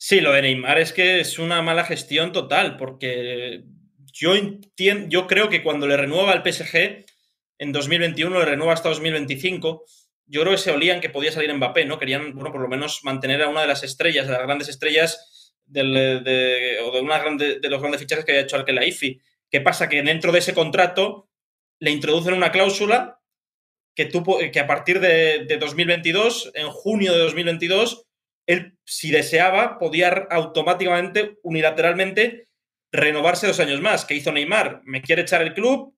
Sí, 0.05 0.21
lo 0.21 0.33
de 0.33 0.43
Neymar 0.43 0.81
es 0.81 0.93
que 0.93 1.21
es 1.21 1.39
una 1.39 1.63
mala 1.63 1.85
gestión 1.85 2.33
total, 2.33 2.77
porque 2.77 3.63
yo 4.13 4.33
yo 5.07 5.27
creo 5.29 5.49
que 5.49 5.63
cuando 5.63 5.87
le 5.87 5.97
renueva 5.97 6.33
al 6.33 6.43
PSG 6.43 7.05
en 7.59 7.71
2021, 7.71 8.37
le 8.37 8.45
renueva 8.45 8.73
hasta 8.73 8.89
2025, 8.89 9.85
yo 10.27 10.41
creo 10.41 10.55
que 10.55 10.59
se 10.59 10.73
olían 10.73 11.01
que 11.01 11.09
podía 11.09 11.31
salir 11.31 11.55
Mbappé, 11.55 11.85
¿no? 11.85 12.01
Querían, 12.01 12.35
bueno, 12.35 12.51
por 12.51 12.61
lo 12.61 12.67
menos 12.67 13.05
mantener 13.05 13.43
a 13.43 13.49
una 13.49 13.61
de 13.61 13.69
las 13.69 13.85
estrellas, 13.85 14.27
de 14.27 14.33
las 14.33 14.43
grandes 14.43 14.69
estrellas 14.69 15.55
del, 15.67 15.95
de, 16.25 16.81
o 16.85 16.91
de 16.91 17.01
una 17.01 17.21
de 17.37 17.69
los 17.69 17.81
grandes 17.81 18.01
fichajes 18.01 18.25
que 18.25 18.33
había 18.33 18.43
hecho 18.43 18.59
la 18.59 18.85
IFI. 18.85 19.21
¿Qué 19.49 19.61
pasa? 19.61 19.89
Que 19.89 20.03
dentro 20.03 20.33
de 20.33 20.41
ese 20.41 20.53
contrato 20.53 21.29
le 21.79 21.93
introducen 21.93 22.35
una 22.35 22.51
cláusula 22.51 23.21
que, 23.95 24.09
que 24.53 24.59
a 24.59 24.67
partir 24.67 24.99
de, 24.99 25.45
de 25.45 25.59
2022, 25.59 26.51
en 26.57 26.71
junio 26.71 27.13
de 27.13 27.21
2022, 27.21 28.09
él, 28.53 28.79
si 28.85 29.11
deseaba, 29.11 29.79
podía 29.79 30.09
automáticamente, 30.31 31.39
unilateralmente, 31.43 32.49
renovarse 32.93 33.47
dos 33.47 33.61
años 33.61 33.81
más. 33.81 34.05
¿Qué 34.05 34.15
hizo 34.15 34.33
Neymar? 34.33 34.83
Me 34.85 35.03
quiere 35.03 35.23
echar 35.23 35.43
el 35.43 35.55
club, 35.55 35.95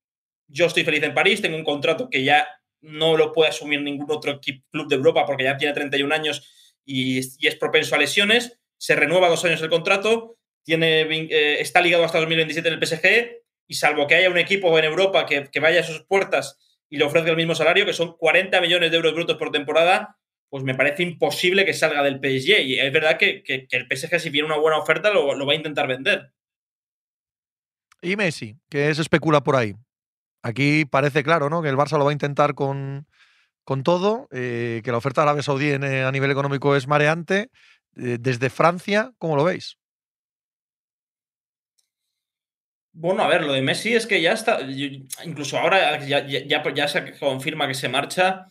yo 0.46 0.66
estoy 0.66 0.84
feliz 0.84 1.02
en 1.02 1.14
París, 1.14 1.42
tengo 1.42 1.56
un 1.56 1.64
contrato 1.64 2.08
que 2.08 2.24
ya 2.24 2.46
no 2.80 3.16
lo 3.16 3.32
puede 3.32 3.50
asumir 3.50 3.80
ningún 3.80 4.10
otro 4.10 4.40
club 4.40 4.88
de 4.88 4.96
Europa 4.96 5.24
porque 5.26 5.44
ya 5.44 5.56
tiene 5.56 5.74
31 5.74 6.14
años 6.14 6.80
y, 6.84 7.18
es 7.18 7.56
propenso 7.56 7.94
a 7.94 7.98
lesiones. 7.98 8.58
Se 8.76 8.94
renueva 8.94 9.28
dos 9.28 9.44
años 9.44 9.62
el 9.62 9.70
contrato, 9.70 10.36
tiene, 10.62 11.02
eh, 11.02 11.60
está 11.60 11.80
ligado 11.80 12.04
hasta 12.04 12.18
2027 12.18 12.68
en 12.68 12.74
el 12.74 12.86
PSG 12.86 13.42
y 13.66 13.74
salvo 13.74 14.06
que 14.06 14.16
haya 14.16 14.30
un 14.30 14.38
equipo 14.38 14.78
en 14.78 14.84
Europa 14.84 15.24
que, 15.26 15.44
que 15.50 15.60
vaya 15.60 15.80
a 15.80 15.84
sus 15.84 16.02
puertas 16.04 16.58
y 16.90 16.98
le 16.98 17.04
ofrezca 17.04 17.30
el 17.30 17.36
mismo 17.36 17.54
salario, 17.54 17.86
que 17.86 17.92
son 17.92 18.16
40 18.16 18.60
millones 18.60 18.90
de 18.90 18.96
euros 18.96 19.14
brutos 19.14 19.36
por 19.36 19.50
temporada, 19.50 20.18
pues 20.54 20.62
me 20.62 20.76
parece 20.76 21.02
imposible 21.02 21.64
que 21.64 21.72
salga 21.72 22.00
del 22.04 22.20
PSG. 22.20 22.60
Y 22.60 22.78
es 22.78 22.92
verdad 22.92 23.18
que, 23.18 23.42
el 23.44 23.88
PSG, 23.90 24.20
si 24.20 24.30
viene 24.30 24.46
una 24.46 24.56
buena 24.56 24.78
oferta, 24.78 25.10
lo, 25.10 25.26
va 25.44 25.52
a 25.52 25.56
intentar 25.56 25.88
vender. 25.88 26.30
Y 28.00 28.14
Messi, 28.14 28.56
que 28.70 28.94
se 28.94 29.02
especula 29.02 29.42
por 29.42 29.56
ahí. 29.56 29.74
Aquí 30.44 30.84
parece 30.84 31.24
claro, 31.24 31.50
¿no? 31.50 31.60
Que 31.60 31.70
el 31.70 31.76
Barça 31.76 31.98
lo 31.98 32.04
va 32.04 32.10
a 32.10 32.12
intentar 32.12 32.54
con, 32.54 33.08
con 33.64 33.82
todo, 33.82 34.28
eh, 34.30 34.80
que 34.84 34.92
la 34.92 34.98
oferta 34.98 35.22
de 35.22 35.24
Arabia 35.24 35.42
Saudí 35.42 35.72
a 35.72 36.12
nivel 36.12 36.30
económico 36.30 36.76
es 36.76 36.86
mareante. 36.86 37.50
Eh, 37.96 38.18
desde 38.20 38.48
Francia, 38.48 39.10
¿cómo 39.18 39.34
lo 39.34 39.42
veis? 39.42 39.76
Bueno, 42.92 43.24
a 43.24 43.26
ver, 43.26 43.42
lo 43.42 43.54
de 43.54 43.62
Messi 43.62 43.92
es 43.92 44.06
que 44.06 44.22
ya 44.22 44.34
está, 44.34 44.60
incluso 45.24 45.58
ahora 45.58 45.98
ya, 46.06 46.24
ya, 46.24 46.86
se 46.86 47.18
confirma 47.18 47.66
que 47.66 47.74
se 47.74 47.88
marcha. 47.88 48.46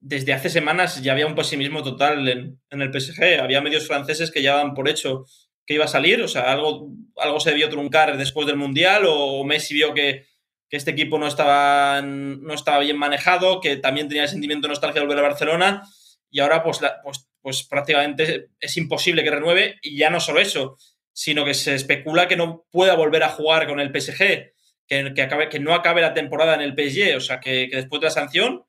Desde 0.00 0.32
hace 0.32 0.48
semanas 0.48 1.02
ya 1.02 1.12
había 1.12 1.26
un 1.26 1.34
pesimismo 1.34 1.82
total 1.82 2.26
en, 2.28 2.60
el 2.70 2.92
PSG. 2.92 3.40
Había 3.40 3.60
medios 3.60 3.86
franceses 3.86 4.30
que 4.30 4.42
ya 4.42 4.54
daban 4.54 4.74
por 4.74 4.88
hecho 4.88 5.26
que 5.66 5.74
iba 5.74 5.84
a 5.84 5.88
salir, 5.88 6.20
o 6.22 6.26
sea, 6.26 6.50
algo, 6.50 6.88
algo 7.16 7.38
se 7.38 7.50
debió 7.50 7.68
truncar 7.68 8.16
después 8.16 8.46
del 8.46 8.56
Mundial 8.56 9.04
o 9.06 9.44
Messi 9.44 9.74
vio 9.74 9.94
que, 9.94 10.26
este 10.68 10.92
equipo 10.92 11.18
no 11.18 11.26
estaba, 11.26 12.00
no 12.00 12.54
estaba 12.54 12.78
bien 12.78 12.96
manejado, 12.96 13.60
que 13.60 13.76
también 13.76 14.06
tenía 14.06 14.22
el 14.22 14.28
sentimiento 14.28 14.68
de 14.68 14.70
nostalgia 14.70 15.00
de 15.00 15.06
volver 15.06 15.24
a 15.24 15.28
Barcelona 15.28 15.82
y 16.30 16.40
ahora 16.40 16.62
pues, 16.62 16.78
pues, 17.02 17.28
pues 17.42 17.64
prácticamente 17.64 18.50
es 18.60 18.76
imposible 18.76 19.24
que 19.24 19.30
renueve 19.30 19.78
y 19.82 19.96
ya 19.96 20.10
no 20.10 20.20
solo 20.20 20.40
eso, 20.40 20.76
sino 21.12 21.44
que 21.44 21.54
se 21.54 21.74
especula 21.74 22.28
que 22.28 22.36
no 22.36 22.66
pueda 22.70 22.94
volver 22.94 23.22
a 23.24 23.30
jugar 23.30 23.66
con 23.66 23.80
el 23.80 23.88
PSG, 23.90 24.52
que, 24.86 25.12
que, 25.14 25.22
acabe, 25.22 25.48
que 25.48 25.60
no 25.60 25.74
acabe 25.74 26.00
la 26.00 26.14
temporada 26.14 26.54
en 26.54 26.62
el 26.62 26.74
PSG, 26.74 27.16
o 27.16 27.20
sea, 27.20 27.40
que, 27.40 27.68
después 27.70 28.00
de 28.00 28.06
la 28.06 28.12
sanción, 28.12 28.64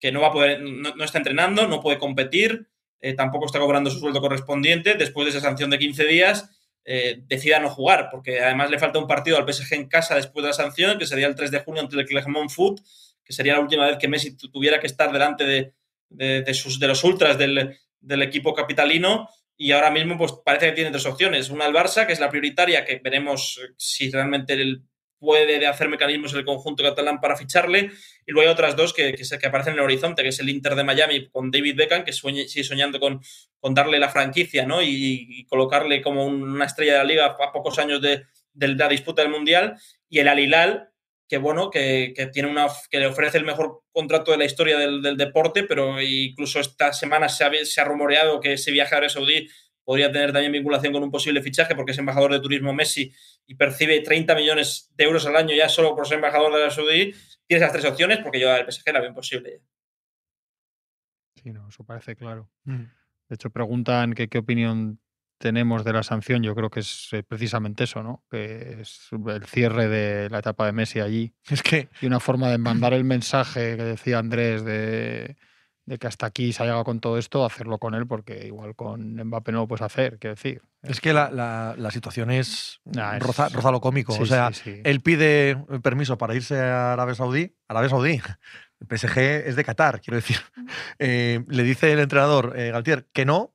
que 0.00 0.12
no 0.12 0.20
va 0.20 0.28
a 0.28 0.32
poder, 0.32 0.60
no, 0.62 1.04
está 1.04 1.18
entrenando, 1.18 1.66
no 1.66 1.80
puede 1.80 1.98
competir, 1.98 2.68
eh, 3.00 3.14
tampoco 3.14 3.46
está 3.46 3.58
cobrando 3.58 3.90
su 3.90 3.98
sueldo 3.98 4.20
correspondiente, 4.20 4.94
después 4.94 5.26
de 5.26 5.30
esa 5.30 5.40
sanción 5.40 5.70
de 5.70 5.78
15 5.78 6.04
días, 6.04 6.50
eh, 6.84 7.22
decida 7.26 7.58
no 7.60 7.68
jugar, 7.68 8.08
porque 8.10 8.40
además 8.40 8.70
le 8.70 8.78
falta 8.78 8.98
un 8.98 9.06
partido 9.06 9.36
al 9.36 9.52
PSG 9.52 9.74
en 9.74 9.88
casa 9.88 10.14
después 10.14 10.42
de 10.42 10.48
la 10.48 10.54
sanción, 10.54 10.98
que 10.98 11.06
sería 11.06 11.26
el 11.26 11.34
3 11.34 11.50
de 11.50 11.58
junio 11.60 11.82
ante 11.82 11.96
el 11.96 12.06
Clermont 12.06 12.50
Foot, 12.50 12.80
que 13.24 13.32
sería 13.32 13.54
la 13.54 13.60
última 13.60 13.86
vez 13.86 13.98
que 13.98 14.08
Messi 14.08 14.36
tuviera 14.36 14.80
que 14.80 14.86
estar 14.86 15.12
delante 15.12 15.44
de, 15.44 15.74
de, 16.08 16.54
sus, 16.54 16.80
de 16.80 16.88
los 16.88 17.04
ultras 17.04 17.36
del, 17.36 17.76
del 18.00 18.22
equipo 18.22 18.54
capitalino 18.54 19.28
y 19.60 19.72
ahora 19.72 19.90
mismo 19.90 20.16
pues 20.16 20.32
parece 20.44 20.66
que 20.66 20.72
tiene 20.72 20.90
tres 20.90 21.04
opciones. 21.04 21.50
Una 21.50 21.66
al 21.66 21.74
Barça, 21.74 22.06
que 22.06 22.12
es 22.12 22.20
la 22.20 22.30
prioritaria, 22.30 22.84
que 22.84 23.00
veremos 23.02 23.60
eh, 23.62 23.74
si 23.76 24.10
realmente 24.10 24.54
él 24.54 24.82
puede 25.18 25.66
hacer 25.66 25.88
mecanismos 25.88 26.34
el 26.34 26.44
conjunto 26.44 26.82
catalán 26.82 27.20
para 27.20 27.36
ficharle. 27.36 27.90
Y 28.26 28.32
luego 28.32 28.48
hay 28.48 28.52
otras 28.52 28.76
dos 28.76 28.92
que, 28.92 29.14
que, 29.14 29.46
aparecen 29.46 29.74
en 29.74 29.80
el 29.80 29.84
horizonte, 29.84 30.22
que 30.22 30.28
es 30.28 30.40
el 30.40 30.48
Inter 30.48 30.74
de 30.74 30.84
Miami 30.84 31.28
con 31.28 31.50
David 31.50 31.76
Beckham, 31.76 32.04
que 32.04 32.12
sigue 32.12 32.64
soñando 32.64 33.00
con, 33.00 33.20
con, 33.60 33.74
darle 33.74 33.98
la 33.98 34.08
franquicia 34.08 34.66
¿no? 34.66 34.82
y, 34.82 35.44
colocarle 35.48 36.02
como 36.02 36.26
una 36.26 36.64
estrella 36.64 36.92
de 36.92 36.98
la 36.98 37.04
liga 37.04 37.26
a 37.26 37.52
pocos 37.52 37.78
años 37.78 38.00
de, 38.00 38.24
de 38.52 38.68
la 38.68 38.88
disputa 38.88 39.22
del 39.22 39.30
Mundial. 39.30 39.76
Y 40.08 40.20
el 40.20 40.28
Alilal, 40.28 40.90
que 41.28 41.38
bueno, 41.38 41.70
que, 41.70 42.14
tiene 42.32 42.48
una, 42.48 42.68
que 42.90 42.98
le 42.98 43.06
ofrece 43.06 43.38
el 43.38 43.44
mejor 43.44 43.82
contrato 43.92 44.32
de 44.32 44.38
la 44.38 44.46
historia 44.46 44.78
del, 44.78 45.16
deporte, 45.16 45.64
pero 45.64 46.00
incluso 46.00 46.58
esta 46.58 46.92
semana 46.92 47.28
se 47.28 47.44
ha, 47.44 47.50
se 47.64 47.80
ha, 47.80 47.84
rumoreado 47.84 48.40
que 48.40 48.54
ese 48.54 48.72
viaje 48.72 48.94
a 48.94 48.98
Arabia 48.98 49.10
Saudí 49.10 49.48
podría 49.88 50.12
tener 50.12 50.34
también 50.34 50.52
vinculación 50.52 50.92
con 50.92 51.02
un 51.02 51.10
posible 51.10 51.40
fichaje 51.40 51.74
porque 51.74 51.92
es 51.92 51.98
embajador 51.98 52.30
de 52.30 52.40
turismo 52.40 52.74
Messi 52.74 53.10
y 53.46 53.54
percibe 53.54 53.98
30 54.02 54.34
millones 54.34 54.92
de 54.94 55.04
euros 55.04 55.24
al 55.24 55.34
año 55.34 55.56
ya 55.56 55.66
solo 55.70 55.96
por 55.96 56.06
ser 56.06 56.16
embajador 56.16 56.50
de 56.50 56.56
Arabia 56.58 56.70
Saudí. 56.70 57.14
Tiene 57.46 57.64
esas 57.64 57.72
tres 57.72 57.86
opciones 57.86 58.18
porque 58.18 58.38
yo 58.38 58.52
al 58.52 58.70
PSG 58.70 58.92
la 58.92 59.00
veo 59.00 59.08
imposible. 59.08 59.62
Sí, 61.36 61.52
no, 61.52 61.66
eso 61.70 61.84
parece 61.84 62.16
claro. 62.16 62.50
Mm. 62.64 62.82
De 63.30 63.34
hecho, 63.34 63.48
preguntan 63.48 64.12
que, 64.12 64.28
qué 64.28 64.36
opinión 64.36 65.00
tenemos 65.38 65.84
de 65.84 65.94
la 65.94 66.02
sanción, 66.02 66.42
yo 66.42 66.54
creo 66.54 66.68
que 66.68 66.80
es 66.80 67.08
eh, 67.12 67.22
precisamente 67.22 67.84
eso, 67.84 68.02
¿no? 68.02 68.26
Que 68.30 68.82
es 68.82 69.08
el 69.10 69.46
cierre 69.46 69.88
de 69.88 70.28
la 70.28 70.40
etapa 70.40 70.66
de 70.66 70.72
Messi 70.72 71.00
allí. 71.00 71.32
Es 71.48 71.62
que. 71.62 71.88
Y 72.02 72.06
una 72.06 72.20
forma 72.20 72.50
de 72.50 72.58
mandar 72.58 72.92
el 72.92 73.04
mensaje 73.04 73.78
que 73.78 73.84
decía 73.84 74.18
Andrés 74.18 74.66
de, 74.66 75.38
que 75.98 76.06
hasta 76.06 76.26
aquí 76.26 76.52
se 76.52 76.62
ha 76.62 76.66
llegado 76.66 76.84
con 76.84 77.00
todo 77.00 77.16
esto, 77.18 77.44
hacerlo 77.44 77.78
con 77.78 77.94
él, 77.94 78.06
porque 78.06 78.46
igual 78.46 78.74
con 78.74 79.14
Mbappé 79.24 79.52
no 79.52 79.58
lo 79.58 79.68
puedes 79.68 79.82
hacer, 79.82 80.18
quiero 80.18 80.34
decir. 80.34 80.62
Es 80.82 81.00
que 81.00 81.12
la, 81.12 81.30
la, 81.30 81.90
situación 81.90 82.30
es, 82.30 82.80
roza, 83.18 83.48
lo 83.70 83.80
cómico. 83.80 84.14
o 84.14 84.26
sea, 84.26 84.50
él 84.64 85.00
pide 85.00 85.56
permiso 85.82 86.18
para 86.18 86.34
irse 86.34 86.58
a 86.58 86.92
Arabia 86.92 87.14
Saudí. 87.14 87.54
Arabia 87.68 87.88
Saudí. 87.88 88.20
El 88.80 88.98
PSG 88.98 89.18
es 89.18 89.56
de 89.56 89.64
Qatar, 89.64 90.00
quiero 90.00 90.16
decir. 90.16 90.38
Eh, 91.00 91.44
le 91.48 91.62
dice 91.64 91.92
el 91.92 91.98
entrenador 91.98 92.54
eh, 92.56 92.70
Galtier 92.70 93.08
que 93.12 93.24
no, 93.24 93.52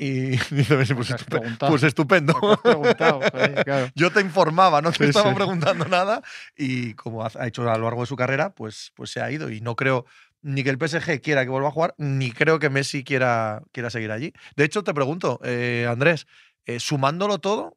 y 0.00 0.30
dice, 0.50 0.94
pues, 0.94 1.14
pues 1.58 1.82
estupendo. 1.82 2.34
Yo 3.94 4.10
te 4.10 4.22
informaba, 4.22 4.80
no 4.80 4.92
te 4.92 5.04
estaba 5.04 5.34
preguntando 5.34 5.84
nada. 5.84 6.22
Y 6.56 6.94
como 6.94 7.22
ha 7.22 7.46
hecho 7.46 7.70
a 7.70 7.76
lo 7.76 7.84
largo 7.84 8.00
de 8.00 8.06
su 8.06 8.16
carrera, 8.16 8.54
pues, 8.54 8.92
pues 8.96 9.10
se 9.10 9.20
ha 9.20 9.30
ido. 9.30 9.50
Y 9.50 9.60
no 9.60 9.76
creo 9.76 10.06
ni 10.42 10.62
que 10.62 10.70
el 10.70 10.78
PSG 10.78 11.20
quiera 11.20 11.44
que 11.44 11.50
vuelva 11.50 11.68
a 11.68 11.72
jugar, 11.72 11.94
ni 11.98 12.32
creo 12.32 12.58
que 12.58 12.70
Messi 12.70 13.04
quiera, 13.04 13.62
quiera 13.72 13.90
seguir 13.90 14.10
allí. 14.10 14.32
De 14.56 14.64
hecho, 14.64 14.82
te 14.82 14.94
pregunto, 14.94 15.40
eh, 15.44 15.86
Andrés, 15.88 16.26
eh, 16.66 16.80
sumándolo 16.80 17.38
todo, 17.38 17.76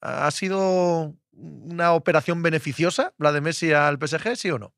¿ha 0.00 0.30
sido 0.30 1.14
una 1.32 1.92
operación 1.92 2.42
beneficiosa 2.42 3.14
la 3.18 3.32
de 3.32 3.40
Messi 3.40 3.72
al 3.72 3.98
PSG, 3.98 4.36
sí 4.36 4.50
o 4.50 4.58
no? 4.58 4.74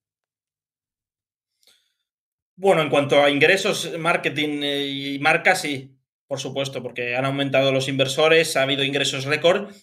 Bueno, 2.57 2.81
en 2.81 2.89
cuanto 2.89 3.23
a 3.23 3.29
ingresos, 3.29 3.93
marketing 3.99 4.63
eh, 4.63 4.87
y 4.87 5.19
marca, 5.19 5.55
sí 5.55 5.97
por 6.27 6.41
supuesto, 6.41 6.83
porque 6.83 7.17
han 7.17 7.25
aumentado 7.25 7.73
los 7.73 7.89
inversores, 7.89 8.57
ha 8.57 8.63
habido 8.63 8.85
ingresos 8.85 9.25
récord. 9.25 9.69
En 9.71 9.75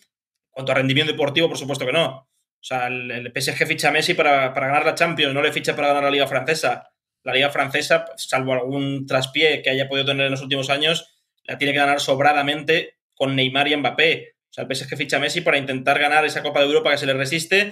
cuanto 0.52 0.72
a 0.72 0.76
rendimiento 0.76 1.12
deportivo, 1.12 1.48
por 1.48 1.58
supuesto 1.58 1.86
que 1.86 1.94
no. 1.94 2.08
O 2.18 2.66
sea, 2.66 2.88
el, 2.88 3.32
PSG 3.34 3.66
ficha 3.68 3.90
a 3.90 3.92
Messi 3.92 4.14
para, 4.14 4.50
ganar 4.50 4.86
la 4.86 4.96
Champions, 4.96 5.34
no 5.34 5.42
le 5.42 5.52
ficha 5.52 5.76
para 5.76 5.90
ganar 5.90 6.04
la 6.04 6.12
Liga 6.12 6.28
Francesa. 6.28 6.93
La 7.24 7.34
Liga 7.34 7.50
Francesa, 7.50 8.06
salvo 8.15 8.53
algún 8.53 9.06
traspié 9.06 9.62
que 9.62 9.70
haya 9.70 9.88
podido 9.88 10.06
tener 10.06 10.25
en 10.25 10.32
los 10.32 10.42
últimos 10.42 10.70
años, 10.70 11.13
la 11.44 11.58
tiene 11.58 11.74
que 11.74 11.80
ganar 11.80 12.00
sobradamente 12.00 12.98
con 13.15 13.36
Neymar 13.36 13.68
y 13.68 13.75
Mbappé. 13.77 14.36
O 14.50 14.53
sea, 14.53 14.65
el 14.65 14.75
PSG 14.75 14.98
ficha 14.98 15.20
Messi 15.20 15.42
para 15.42 15.58
intentar 15.58 16.00
ganar 16.00 16.25
esa 16.25 16.44
Copa 16.44 16.60
de 16.60 16.68
Europa 16.68 16.92
que 16.92 16.98
se 16.98 17.06
le 17.06 17.13
resiste 17.13 17.72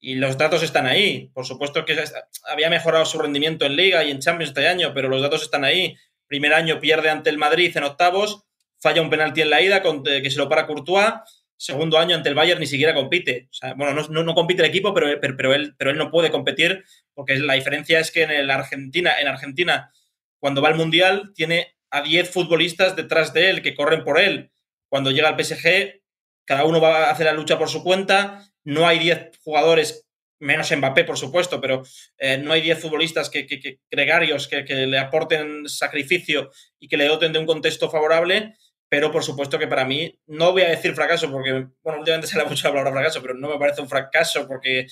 y 0.00 0.16
los 0.16 0.38
datos 0.38 0.62
están 0.62 0.86
ahí. 0.86 1.30
Por 1.34 1.46
supuesto 1.46 1.84
que 1.84 2.02
había 2.48 2.70
mejorado 2.70 3.04
su 3.04 3.18
rendimiento 3.18 3.64
en 3.66 3.76
Liga 3.76 4.04
y 4.04 4.10
en 4.10 4.20
Champions 4.20 4.50
este 4.50 4.68
año, 4.68 4.92
pero 4.94 5.08
los 5.08 5.22
datos 5.22 5.42
están 5.42 5.64
ahí. 5.64 5.96
Primer 6.26 6.54
año 6.54 6.80
pierde 6.80 7.10
ante 7.10 7.30
el 7.30 7.38
Madrid 7.38 7.76
en 7.76 7.84
octavos, 7.84 8.44
falla 8.80 9.02
un 9.02 9.10
penalti 9.10 9.42
en 9.42 9.50
la 9.50 9.62
ida 9.62 9.82
eh, 9.84 10.22
que 10.22 10.30
se 10.30 10.38
lo 10.38 10.48
para 10.48 10.66
Courtois. 10.66 11.14
Segundo 11.58 11.98
año 11.98 12.14
ante 12.14 12.28
el 12.28 12.34
Bayern 12.34 12.60
ni 12.60 12.66
siquiera 12.66 12.94
compite. 12.94 13.48
bueno, 13.76 14.06
no, 14.08 14.34
compite 14.34 14.62
el 14.62 14.68
equipo, 14.68 14.92
pero, 14.92 15.08
pero, 15.20 15.54
él, 15.54 15.74
pero 15.78 15.90
él 15.90 15.96
no 15.96 16.10
puede 16.10 16.30
competir 16.30 16.84
porque 17.14 17.36
la 17.38 17.54
diferencia 17.54 17.98
es 17.98 18.10
que 18.10 18.24
en 18.24 18.30
el 18.30 18.50
Argentina, 18.50 19.18
en 19.18 19.28
Argentina, 19.28 19.90
cuando 20.38 20.60
va 20.60 20.68
al 20.68 20.74
Mundial, 20.74 21.32
tiene 21.34 21.76
a 21.90 22.02
10 22.02 22.30
futbolistas 22.30 22.94
detrás 22.94 23.32
de 23.32 23.50
él 23.50 23.62
que 23.62 23.74
corren 23.74 24.04
por 24.04 24.20
él. 24.20 24.50
Cuando 24.88 25.10
llega 25.10 25.28
al 25.28 25.42
PSG, 25.42 26.02
cada 26.44 26.64
uno 26.64 26.80
va 26.80 27.06
a 27.06 27.10
hacer 27.10 27.26
la 27.26 27.32
lucha 27.32 27.58
por 27.58 27.68
su 27.68 27.82
cuenta. 27.82 28.46
No 28.64 28.86
hay 28.86 28.98
10 28.98 29.38
jugadores 29.42 30.06
menos 30.38 30.70
Mbappé, 30.70 31.04
por 31.04 31.16
supuesto, 31.16 31.60
pero 31.60 31.82
eh, 32.18 32.38
no 32.38 32.52
hay 32.52 32.60
10 32.60 32.80
futbolistas 32.80 33.30
que, 33.30 33.46
gregarios 33.90 34.48
que, 34.48 34.62
le 34.62 34.98
aporten 34.98 35.68
sacrificio 35.68 36.50
y 36.78 36.88
que 36.88 36.96
le 36.96 37.06
doten 37.06 37.32
de 37.32 37.38
un 37.38 37.46
contexto 37.46 37.90
favorable, 37.90 38.54
pero 38.88 39.10
por 39.10 39.24
supuesto 39.24 39.58
que 39.58 39.66
para 39.66 39.84
mí, 39.84 40.18
no 40.26 40.52
voy 40.52 40.62
a 40.62 40.68
decir 40.68 40.94
fracaso, 40.94 41.30
porque, 41.30 41.66
bueno, 41.82 41.98
últimamente 41.98 42.26
se 42.28 42.40
ha 42.40 42.44
mucho 42.44 42.68
la 42.68 42.72
palabra 42.74 42.92
fracaso, 42.92 43.22
pero 43.22 43.34
no 43.34 43.48
me 43.48 43.58
parece 43.58 43.80
un 43.80 43.88
fracaso 43.88 44.46
porque 44.46 44.86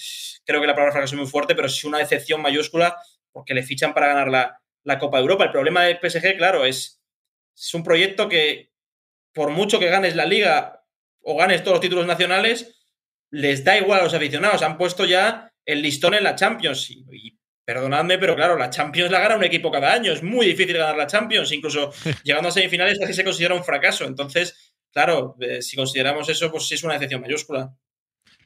creo 0.45 0.61
que 0.61 0.67
la 0.67 0.75
palabra 0.75 0.93
fracaso 0.93 1.15
es 1.15 1.21
muy 1.21 1.31
fuerte, 1.31 1.55
pero 1.55 1.69
sí 1.69 1.87
una 1.87 1.99
decepción 1.99 2.43
mayúscula 2.43 2.97
porque 3.33 3.55
le 3.55 3.63
fichan 3.63 3.95
para 3.95 4.09
ganar 4.09 4.29
la, 4.29 4.61
la 4.85 4.99
Copa 4.99 5.19
de 5.19 5.23
Europa. 5.23 5.45
El 5.45 5.51
problema 5.51 5.85
del 5.85 5.99
PSG, 5.99 6.37
claro, 6.37 6.65
es, 6.65 7.03
es 7.57 7.75
un 7.75 7.83
proyecto 7.83 8.29
que 8.29 8.71
por 9.33 9.51
mucho 9.51 9.79
que 9.79 9.89
ganes 9.89 10.15
la 10.15 10.25
liga 10.25 10.85
o 11.23 11.37
ganes 11.37 11.63
todos 11.63 11.77
los 11.77 11.81
títulos 11.81 12.07
nacionales, 12.07 12.87
les 13.31 13.65
da 13.65 13.77
igual 13.77 14.01
a 14.01 14.05
los 14.05 14.15
aficionados. 14.15 14.63
Han 14.63 14.79
puesto 14.79 15.05
ya 15.05 15.53
el 15.65 15.83
listón 15.83 16.15
en 16.15 16.25
la 16.25 16.37
Champions. 16.37 16.91
Perdonadme, 17.65 18.19
pero 18.19 18.37
claro, 18.37 18.57
la 18.57 18.71
Champions 18.71 19.11
la 19.11 19.21
gana 19.21 19.37
un 19.37 19.45
equipo 19.45 19.71
cada 19.71 19.93
año. 19.93 20.13
Es 20.13 20.23
muy 20.23 20.47
difícil 20.47 20.77
ganar 20.77 20.97
la 20.97 21.07
Champions. 21.07 21.53
Incluso 21.53 21.93
llegando 22.25 22.49
a 22.49 22.53
semifinales 22.53 22.99
casi 22.99 23.15
se 23.15 23.25
considera 23.25 23.55
un 23.55 23.65
fracaso. 23.65 24.05
Entonces, 24.05 24.75
claro, 24.93 25.37
eh, 25.41 25.63
si 25.63 25.77
consideramos 25.77 26.29
eso, 26.29 26.51
pues 26.51 26.69
sí 26.69 26.75
es 26.75 26.85
una 26.85 26.95
decepción 26.95 27.21
mayúscula. 27.21 27.75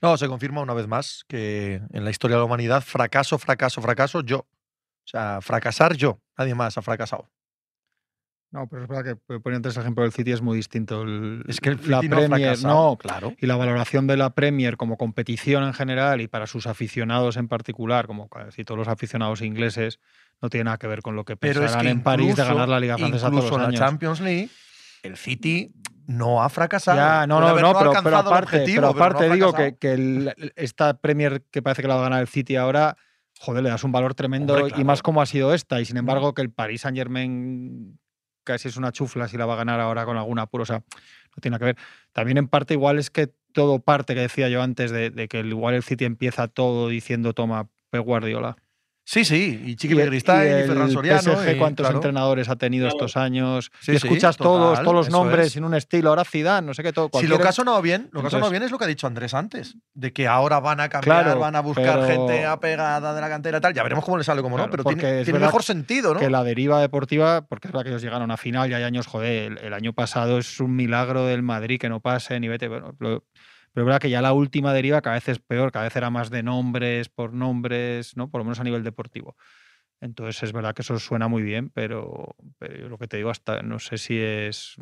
No, 0.00 0.16
se 0.16 0.28
confirma 0.28 0.60
una 0.60 0.74
vez 0.74 0.86
más 0.86 1.24
que 1.26 1.80
en 1.92 2.04
la 2.04 2.10
historia 2.10 2.36
de 2.36 2.40
la 2.40 2.44
humanidad, 2.44 2.82
fracaso, 2.82 3.38
fracaso, 3.38 3.82
fracaso, 3.82 4.20
yo. 4.20 4.38
O 4.38 5.10
sea, 5.10 5.40
fracasar 5.40 5.96
yo. 5.96 6.20
Nadie 6.36 6.54
más 6.54 6.78
ha 6.78 6.82
fracasado. 6.82 7.28
No, 8.50 8.66
pero 8.66 8.82
es 8.82 8.88
verdad 8.88 9.04
que 9.04 9.40
poniendo 9.40 9.68
ese 9.68 9.80
ejemplo 9.80 10.04
del 10.04 10.12
City 10.12 10.32
es 10.32 10.40
muy 10.40 10.56
distinto. 10.56 11.04
es 11.46 11.60
que 11.60 11.70
el 11.70 11.90
la 11.90 12.00
Premier, 12.00 12.62
no, 12.62 12.96
claro. 12.98 13.34
Y 13.38 13.46
la 13.46 13.56
valoración 13.56 14.06
de 14.06 14.16
la 14.16 14.30
Premier 14.30 14.78
como 14.78 14.96
competición 14.96 15.64
en 15.64 15.74
general 15.74 16.22
y 16.22 16.28
para 16.28 16.46
sus 16.46 16.66
aficionados 16.66 17.36
en 17.36 17.46
particular, 17.48 18.06
como 18.06 18.28
casi 18.28 18.64
todos 18.64 18.78
los 18.78 18.88
aficionados 18.88 19.42
ingleses, 19.42 20.00
no 20.40 20.48
tiene 20.48 20.64
nada 20.64 20.78
que 20.78 20.86
ver 20.86 21.02
con 21.02 21.14
lo 21.14 21.26
que 21.26 21.36
pensarán 21.36 21.86
en 21.88 22.02
París 22.02 22.36
de 22.36 22.44
ganar 22.44 22.68
la 22.70 22.80
Liga 22.80 22.96
Francesa 22.96 23.30
todos 23.30 23.50
los 23.50 23.60
años. 23.60 23.80
la 23.80 23.86
Champions 23.86 24.20
League, 24.20 24.48
el 25.02 25.18
City 25.18 25.74
no 26.06 26.42
ha 26.42 26.48
fracasado. 26.48 26.96
Ya, 26.96 27.26
no, 27.26 27.40
no, 27.40 27.48
no, 27.48 27.54
pero, 27.54 27.68
aparte, 27.68 28.62
pero 28.64 28.88
aparte 28.88 29.28
digo 29.28 29.52
que, 29.52 29.76
que 29.76 30.52
esta 30.56 30.94
Premier 30.98 31.42
que 31.50 31.60
parece 31.60 31.82
que 31.82 31.88
la 31.88 31.96
va 31.96 32.00
a 32.00 32.04
ganar 32.04 32.22
el 32.22 32.28
City 32.28 32.56
ahora, 32.56 32.96
joder, 33.40 33.62
le 33.62 33.68
das 33.68 33.84
un 33.84 33.92
valor 33.92 34.14
tremendo 34.14 34.68
y 34.74 34.84
más 34.84 35.02
como 35.02 35.20
ha 35.20 35.26
sido 35.26 35.52
esta. 35.52 35.82
Y 35.82 35.84
sin 35.84 35.98
embargo, 35.98 36.32
que 36.32 36.40
el 36.40 36.50
Paris 36.50 36.80
Saint 36.80 36.96
Germain 36.96 37.98
casi 38.48 38.68
es 38.68 38.78
una 38.78 38.92
chufla 38.92 39.28
si 39.28 39.36
la 39.36 39.44
va 39.44 39.54
a 39.54 39.56
ganar 39.56 39.78
ahora 39.78 40.06
con 40.06 40.16
alguna 40.16 40.42
apuro, 40.42 40.62
o 40.62 40.66
sea, 40.66 40.78
no 40.78 41.40
tiene 41.40 41.52
nada 41.54 41.58
que 41.58 41.64
ver. 41.66 41.76
También 42.12 42.38
en 42.38 42.48
parte 42.48 42.72
igual 42.72 42.98
es 42.98 43.10
que 43.10 43.30
todo 43.52 43.80
parte 43.80 44.14
que 44.14 44.20
decía 44.20 44.48
yo 44.48 44.62
antes 44.62 44.90
de, 44.90 45.10
de 45.10 45.28
que 45.28 45.40
igual 45.40 45.74
el 45.74 45.82
City 45.82 46.06
empieza 46.06 46.48
todo 46.48 46.88
diciendo 46.88 47.34
toma 47.34 47.68
Pep 47.90 48.02
Guardiola. 48.02 48.56
Sí, 49.10 49.24
sí, 49.24 49.62
y 49.64 49.74
Chiqui 49.76 49.94
Cristal, 49.96 50.46
y, 50.46 50.66
Ferran 50.68 50.90
Soriano. 50.90 51.22
PSG, 51.22 51.52
y, 51.54 51.58
¿Cuántos 51.58 51.84
claro. 51.84 51.96
entrenadores 51.96 52.50
ha 52.50 52.56
tenido 52.56 52.86
estos 52.88 53.16
años? 53.16 53.70
Sí, 53.80 53.92
y 53.92 53.98
sí, 53.98 54.06
escuchas 54.06 54.36
todos, 54.36 54.68
total, 54.72 54.84
todos 54.84 54.94
los 54.96 55.08
nombres 55.08 55.46
es. 55.46 55.56
en 55.56 55.64
un 55.64 55.72
estilo. 55.74 56.10
Ahora 56.10 56.26
Zidane, 56.26 56.66
no 56.66 56.74
sé 56.74 56.82
qué, 56.82 56.92
todo. 56.92 57.08
Si 57.18 57.26
lo 57.26 57.38
que 57.38 57.48
ha 57.48 57.52
sonado 57.52 57.80
bien, 57.80 58.10
lo 58.12 58.20
que 58.20 58.26
Entonces- 58.26 58.50
bien 58.50 58.62
es 58.64 58.70
lo 58.70 58.76
que 58.76 58.84
ha 58.84 58.86
dicho 58.86 59.06
Andrés 59.06 59.32
antes, 59.32 59.78
de 59.94 60.12
que 60.12 60.28
ahora 60.28 60.60
van 60.60 60.80
a 60.80 60.90
cambiar, 60.90 61.24
Claro, 61.24 61.40
van 61.40 61.56
a 61.56 61.60
buscar 61.60 62.00
pero- 62.00 62.06
gente 62.06 62.44
apegada 62.44 63.14
de 63.14 63.20
la 63.22 63.28
cantera 63.30 63.56
y 63.56 63.60
tal. 63.62 63.72
Ya 63.72 63.82
veremos 63.82 64.04
cómo 64.04 64.18
le 64.18 64.24
sale, 64.24 64.42
cómo 64.42 64.56
Claro, 64.56 64.70
no, 64.70 64.70
pero 64.76 64.84
tiene, 64.84 65.24
tiene 65.24 65.38
mejor 65.38 65.62
sentido, 65.62 66.12
¿no? 66.12 66.20
que 66.20 66.28
la 66.28 66.44
deriva 66.44 66.78
deportiva, 66.82 67.46
porque 67.46 67.68
es 67.68 67.72
verdad 67.72 67.84
que 67.84 67.88
ellos 67.88 68.02
llegaron 68.02 68.30
a 68.30 68.36
final 68.36 68.70
y 68.70 68.74
hay 68.74 68.82
años, 68.82 69.06
joder, 69.06 69.52
el, 69.52 69.58
el 69.64 69.72
año 69.72 69.94
pasado 69.94 70.36
es 70.36 70.60
un 70.60 70.76
milagro 70.76 71.24
del 71.24 71.42
Madrid 71.42 71.80
que 71.80 71.88
no 71.88 72.00
pase, 72.00 72.38
ni 72.40 72.48
vete, 72.48 72.68
bueno, 72.68 72.94
lo- 72.98 73.24
pero 73.78 73.84
es 73.84 73.86
verdad 73.86 74.00
que 74.00 74.10
ya 74.10 74.20
la 74.20 74.32
última 74.32 74.74
deriva 74.74 75.00
cada 75.02 75.14
vez 75.14 75.28
es 75.28 75.38
peor, 75.38 75.70
cada 75.70 75.84
vez 75.84 75.94
era 75.94 76.10
más 76.10 76.30
de 76.30 76.42
nombres 76.42 77.08
por 77.08 77.32
nombres, 77.32 78.16
¿no? 78.16 78.28
Por 78.28 78.40
lo 78.40 78.44
menos 78.44 78.58
a 78.58 78.64
nivel 78.64 78.82
deportivo. 78.82 79.36
Entonces 80.00 80.42
es 80.42 80.52
verdad 80.52 80.74
que 80.74 80.82
eso 80.82 80.98
suena 80.98 81.28
muy 81.28 81.44
bien, 81.44 81.70
pero, 81.70 82.34
pero 82.58 82.76
yo 82.76 82.88
lo 82.88 82.98
que 82.98 83.06
te 83.06 83.18
digo 83.18 83.30
hasta 83.30 83.62
no 83.62 83.78
sé 83.78 83.96
si 83.98 84.18
es 84.18 84.74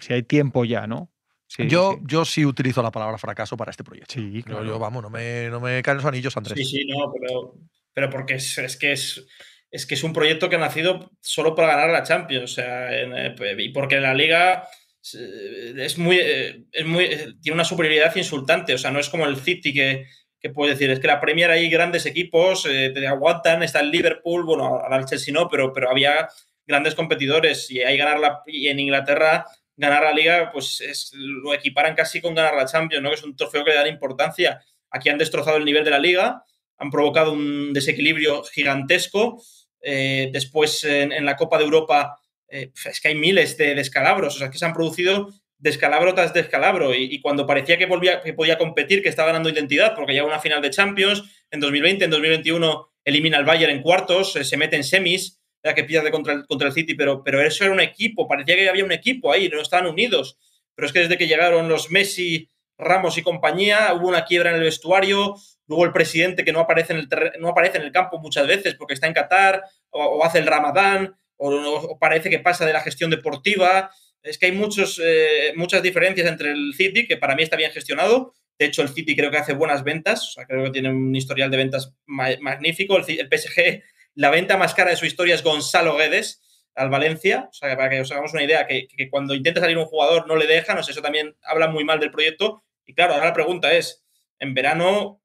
si 0.00 0.12
hay 0.12 0.24
tiempo 0.24 0.64
ya, 0.64 0.88
¿no? 0.88 1.12
Sí, 1.46 1.68
yo, 1.68 1.92
sí. 1.92 1.98
yo 2.04 2.24
sí 2.24 2.44
utilizo 2.44 2.82
la 2.82 2.90
palabra 2.90 3.16
fracaso 3.16 3.56
para 3.56 3.70
este 3.70 3.84
proyecto. 3.84 4.12
Sí, 4.12 4.42
claro. 4.42 4.64
yo, 4.64 4.80
vamos, 4.80 5.00
no 5.00 5.10
me, 5.10 5.48
no 5.48 5.60
me 5.60 5.80
caen 5.80 5.98
los 5.98 6.06
anillos, 6.06 6.36
Andrés. 6.36 6.58
Sí, 6.58 6.64
sí, 6.64 6.84
no, 6.84 7.12
pero, 7.12 7.54
pero 7.94 8.10
porque 8.10 8.34
es, 8.34 8.58
es 8.58 8.76
que 8.76 8.90
es, 8.90 9.24
es 9.70 9.86
que 9.86 9.94
es 9.94 10.02
un 10.02 10.12
proyecto 10.12 10.48
que 10.48 10.56
ha 10.56 10.58
nacido 10.58 11.12
solo 11.20 11.54
para 11.54 11.68
ganar 11.68 11.90
la 11.90 12.02
Champions. 12.02 12.42
O 12.42 12.54
sea, 12.56 12.92
en, 13.00 13.12
eh, 13.16 13.36
y 13.56 13.68
porque 13.68 14.00
la 14.00 14.14
liga 14.14 14.68
es 15.14 15.98
muy, 15.98 16.18
eh, 16.18 16.64
es 16.72 16.86
muy 16.86 17.04
eh, 17.04 17.34
tiene 17.42 17.54
una 17.54 17.64
superioridad 17.64 18.14
insultante. 18.16 18.74
O 18.74 18.78
sea, 18.78 18.90
no 18.90 19.00
es 19.00 19.08
como 19.08 19.26
el 19.26 19.36
City 19.36 19.72
que, 19.72 20.06
que 20.40 20.50
puedes 20.50 20.78
decir, 20.78 20.90
es 20.90 21.00
que 21.00 21.06
la 21.06 21.20
Premier 21.20 21.50
hay 21.50 21.68
grandes 21.68 22.06
equipos, 22.06 22.66
eh, 22.66 22.90
te 22.94 23.06
aguantan, 23.06 23.62
está 23.62 23.80
el 23.80 23.90
Liverpool, 23.90 24.44
bueno, 24.44 24.64
ahora 24.64 24.98
el 24.98 25.04
Chelsea 25.04 25.34
no, 25.34 25.48
pero, 25.48 25.72
pero 25.72 25.90
había 25.90 26.28
grandes 26.66 26.94
competidores 26.94 27.70
y 27.70 27.80
ahí 27.80 27.96
ganar 27.96 28.20
la, 28.20 28.42
y 28.46 28.68
en 28.68 28.78
Inglaterra 28.78 29.46
ganar 29.78 30.02
la 30.02 30.12
liga, 30.12 30.50
pues 30.52 30.80
es, 30.80 31.12
lo 31.14 31.54
equiparan 31.54 31.94
casi 31.94 32.20
con 32.20 32.34
ganar 32.34 32.54
la 32.54 32.66
Champions, 32.66 33.02
¿no? 33.02 33.10
Que 33.10 33.14
es 33.14 33.22
un 33.22 33.36
trofeo 33.36 33.64
que 33.64 33.70
le 33.70 33.76
dan 33.76 33.86
importancia. 33.86 34.60
Aquí 34.90 35.08
han 35.08 35.18
destrozado 35.18 35.56
el 35.56 35.64
nivel 35.64 35.84
de 35.84 35.90
la 35.92 36.00
liga, 36.00 36.42
han 36.78 36.90
provocado 36.90 37.32
un 37.32 37.72
desequilibrio 37.72 38.42
gigantesco. 38.42 39.40
Eh, 39.80 40.30
después, 40.32 40.82
en, 40.82 41.24
la 41.24 41.36
Copa 41.36 41.58
de 41.58 41.64
Europa, 41.64 42.18
eh, 42.48 42.72
es 42.84 43.00
que 43.00 43.08
hay 43.08 43.14
miles 43.14 43.56
de 43.56 43.74
descalabros, 43.74 44.36
o 44.36 44.38
sea, 44.38 44.50
que 44.50 44.58
se 44.58 44.64
han 44.64 44.74
producido 44.74 45.32
descalabro 45.58 46.14
tras 46.14 46.32
descalabro. 46.32 46.94
Y, 46.94 47.20
cuando 47.20 47.46
parecía 47.46 47.76
que, 47.76 47.86
volvía, 47.86 48.20
que 48.20 48.32
podía 48.32 48.58
competir, 48.58 49.02
que 49.02 49.08
estaba 49.08 49.28
ganando 49.28 49.50
identidad, 49.50 49.94
porque 49.94 50.12
llega 50.12 50.24
una 50.24 50.38
final 50.38 50.62
de 50.62 50.70
Champions 50.70 51.24
en 51.50 51.60
2020, 51.60 52.04
en 52.04 52.10
2021 52.10 52.88
elimina 53.04 53.38
al 53.38 53.44
Bayern 53.44 53.72
en 53.72 53.82
cuartos, 53.82 54.36
eh, 54.36 54.44
se 54.44 54.56
mete 54.56 54.76
en 54.76 54.84
semis, 54.84 55.40
ya 55.64 55.74
que 55.74 55.84
pierde 55.84 56.10
contra 56.10 56.34
el, 56.34 56.46
contra 56.46 56.68
el 56.68 56.74
City, 56.74 56.94
pero, 56.94 57.22
pero 57.24 57.42
eso 57.42 57.64
era 57.64 57.72
un 57.72 57.80
equipo, 57.80 58.28
parecía 58.28 58.54
que 58.54 58.68
había 58.68 58.84
un 58.84 58.92
equipo 58.92 59.32
ahí, 59.32 59.48
no 59.48 59.60
estaban 59.60 59.86
unidos. 59.86 60.38
Pero 60.74 60.86
es 60.86 60.92
que 60.92 61.00
desde 61.00 61.18
que 61.18 61.26
llegaron 61.26 61.68
los 61.68 61.90
Messi, 61.90 62.48
Ramos 62.80 63.18
y 63.18 63.22
compañía, 63.22 63.92
hubo 63.94 64.06
una 64.06 64.24
quiebra 64.24 64.50
en 64.50 64.56
el 64.56 64.62
vestuario, 64.62 65.34
luego 65.66 65.84
el 65.84 65.92
presidente 65.92 66.44
que 66.44 66.52
no 66.52 66.60
aparece 66.60 66.92
en 66.92 67.00
el, 67.00 67.08
no 67.40 67.48
aparece 67.48 67.78
en 67.78 67.82
el 67.82 67.90
campo 67.90 68.20
muchas 68.20 68.46
veces 68.46 68.76
porque 68.76 68.94
está 68.94 69.08
en 69.08 69.14
Qatar, 69.14 69.64
o 69.90 70.24
hace 70.24 70.38
el 70.38 70.46
Ramadán, 70.46 71.16
o, 71.38 71.50
o, 71.50 71.98
parece 71.98 72.30
que 72.30 72.38
pasa 72.38 72.66
de 72.66 72.72
la 72.72 72.80
gestión 72.80 73.10
deportiva. 73.10 73.90
Es 74.22 74.36
que 74.36 74.46
hay 74.46 74.52
muchos, 74.52 75.00
eh, 75.02 75.52
muchas 75.56 75.82
diferencias 75.82 76.28
entre 76.28 76.50
el 76.50 76.74
City, 76.76 77.06
que 77.06 77.16
para 77.16 77.34
mí 77.34 77.42
está 77.42 77.56
bien 77.56 77.72
gestionado. 77.72 78.34
De 78.58 78.66
hecho, 78.66 78.82
el 78.82 78.88
City 78.90 79.16
creo 79.16 79.30
que 79.30 79.38
hace 79.38 79.54
buenas 79.54 79.84
ventas, 79.84 80.28
o 80.28 80.32
sea, 80.32 80.46
creo 80.46 80.64
que 80.64 80.70
tiene 80.70 80.90
un 80.90 81.14
historial 81.14 81.50
de 81.50 81.56
ventas 81.56 81.94
ma 82.06 82.28
magnífico. 82.40 82.96
El, 82.96 83.04
el 83.08 83.28
PSG 83.28 83.82
la 84.14 84.30
venta 84.30 84.56
más 84.56 84.74
cara 84.74 84.90
de 84.90 84.96
su 84.96 85.06
historia 85.06 85.36
es 85.36 85.44
Gonzalo 85.44 85.96
Guedes 85.96 86.42
al 86.74 86.90
Valencia. 86.90 87.48
O 87.50 87.52
sea, 87.52 87.76
para 87.76 87.88
que 87.88 88.00
os 88.00 88.10
hagamos 88.10 88.32
una 88.32 88.42
idea, 88.42 88.66
que, 88.66 88.88
que, 88.88 89.08
cuando 89.08 89.32
intenta 89.34 89.60
salir 89.60 89.78
un 89.78 89.84
jugador 89.84 90.26
no 90.26 90.34
le 90.34 90.48
dejan, 90.48 90.76
o 90.76 90.82
sea, 90.82 90.90
eso 90.90 91.02
también 91.02 91.36
habla 91.42 91.68
muy 91.68 91.84
mal 91.84 92.00
del 92.00 92.10
proyecto. 92.10 92.64
Y 92.84 92.94
claro, 92.94 93.14
ahora 93.14 93.26
la 93.26 93.32
pregunta 93.32 93.72
es, 93.72 94.04
en 94.40 94.54
verano, 94.54 95.22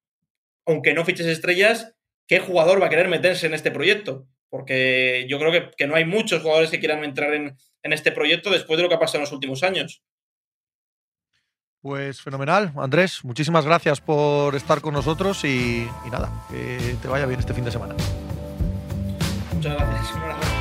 aunque 0.67 0.93
no 0.93 1.06
fiches 1.06 1.26
estrellas, 1.26 1.95
¿qué 2.28 2.39
jugador 2.39 2.80
va 2.80 2.86
a 2.86 2.89
querer 2.89 3.08
meterse 3.08 3.47
en 3.47 3.56
este 3.56 3.71
proyecto? 3.71 4.28
Porque 4.53 5.25
yo 5.27 5.39
creo 5.39 5.51
que, 5.51 5.71
que 5.75 5.87
no 5.87 5.95
hay 5.95 6.05
muchos 6.05 6.43
jugadores 6.43 6.69
que 6.69 6.77
quieran 6.77 7.03
entrar 7.03 7.33
en, 7.33 7.57
en 7.81 7.91
este 7.91 8.11
proyecto 8.11 8.51
después 8.51 8.77
de 8.77 8.83
lo 8.83 8.89
que 8.89 8.93
ha 8.93 8.99
pasado 8.99 9.17
en 9.17 9.21
los 9.21 9.31
últimos 9.31 9.63
años. 9.63 10.03
Pues 11.81 12.21
fenomenal, 12.21 12.71
Andrés. 12.77 13.25
Muchísimas 13.25 13.65
gracias 13.65 13.99
por 13.99 14.53
estar 14.53 14.79
con 14.79 14.93
nosotros 14.93 15.43
y, 15.43 15.87
y 16.05 16.09
nada, 16.11 16.45
que 16.51 16.95
te 17.01 17.07
vaya 17.07 17.25
bien 17.25 17.39
este 17.39 17.55
fin 17.55 17.65
de 17.65 17.71
semana. 17.71 17.95
Muchas 19.55 19.75
gracias. 19.75 20.52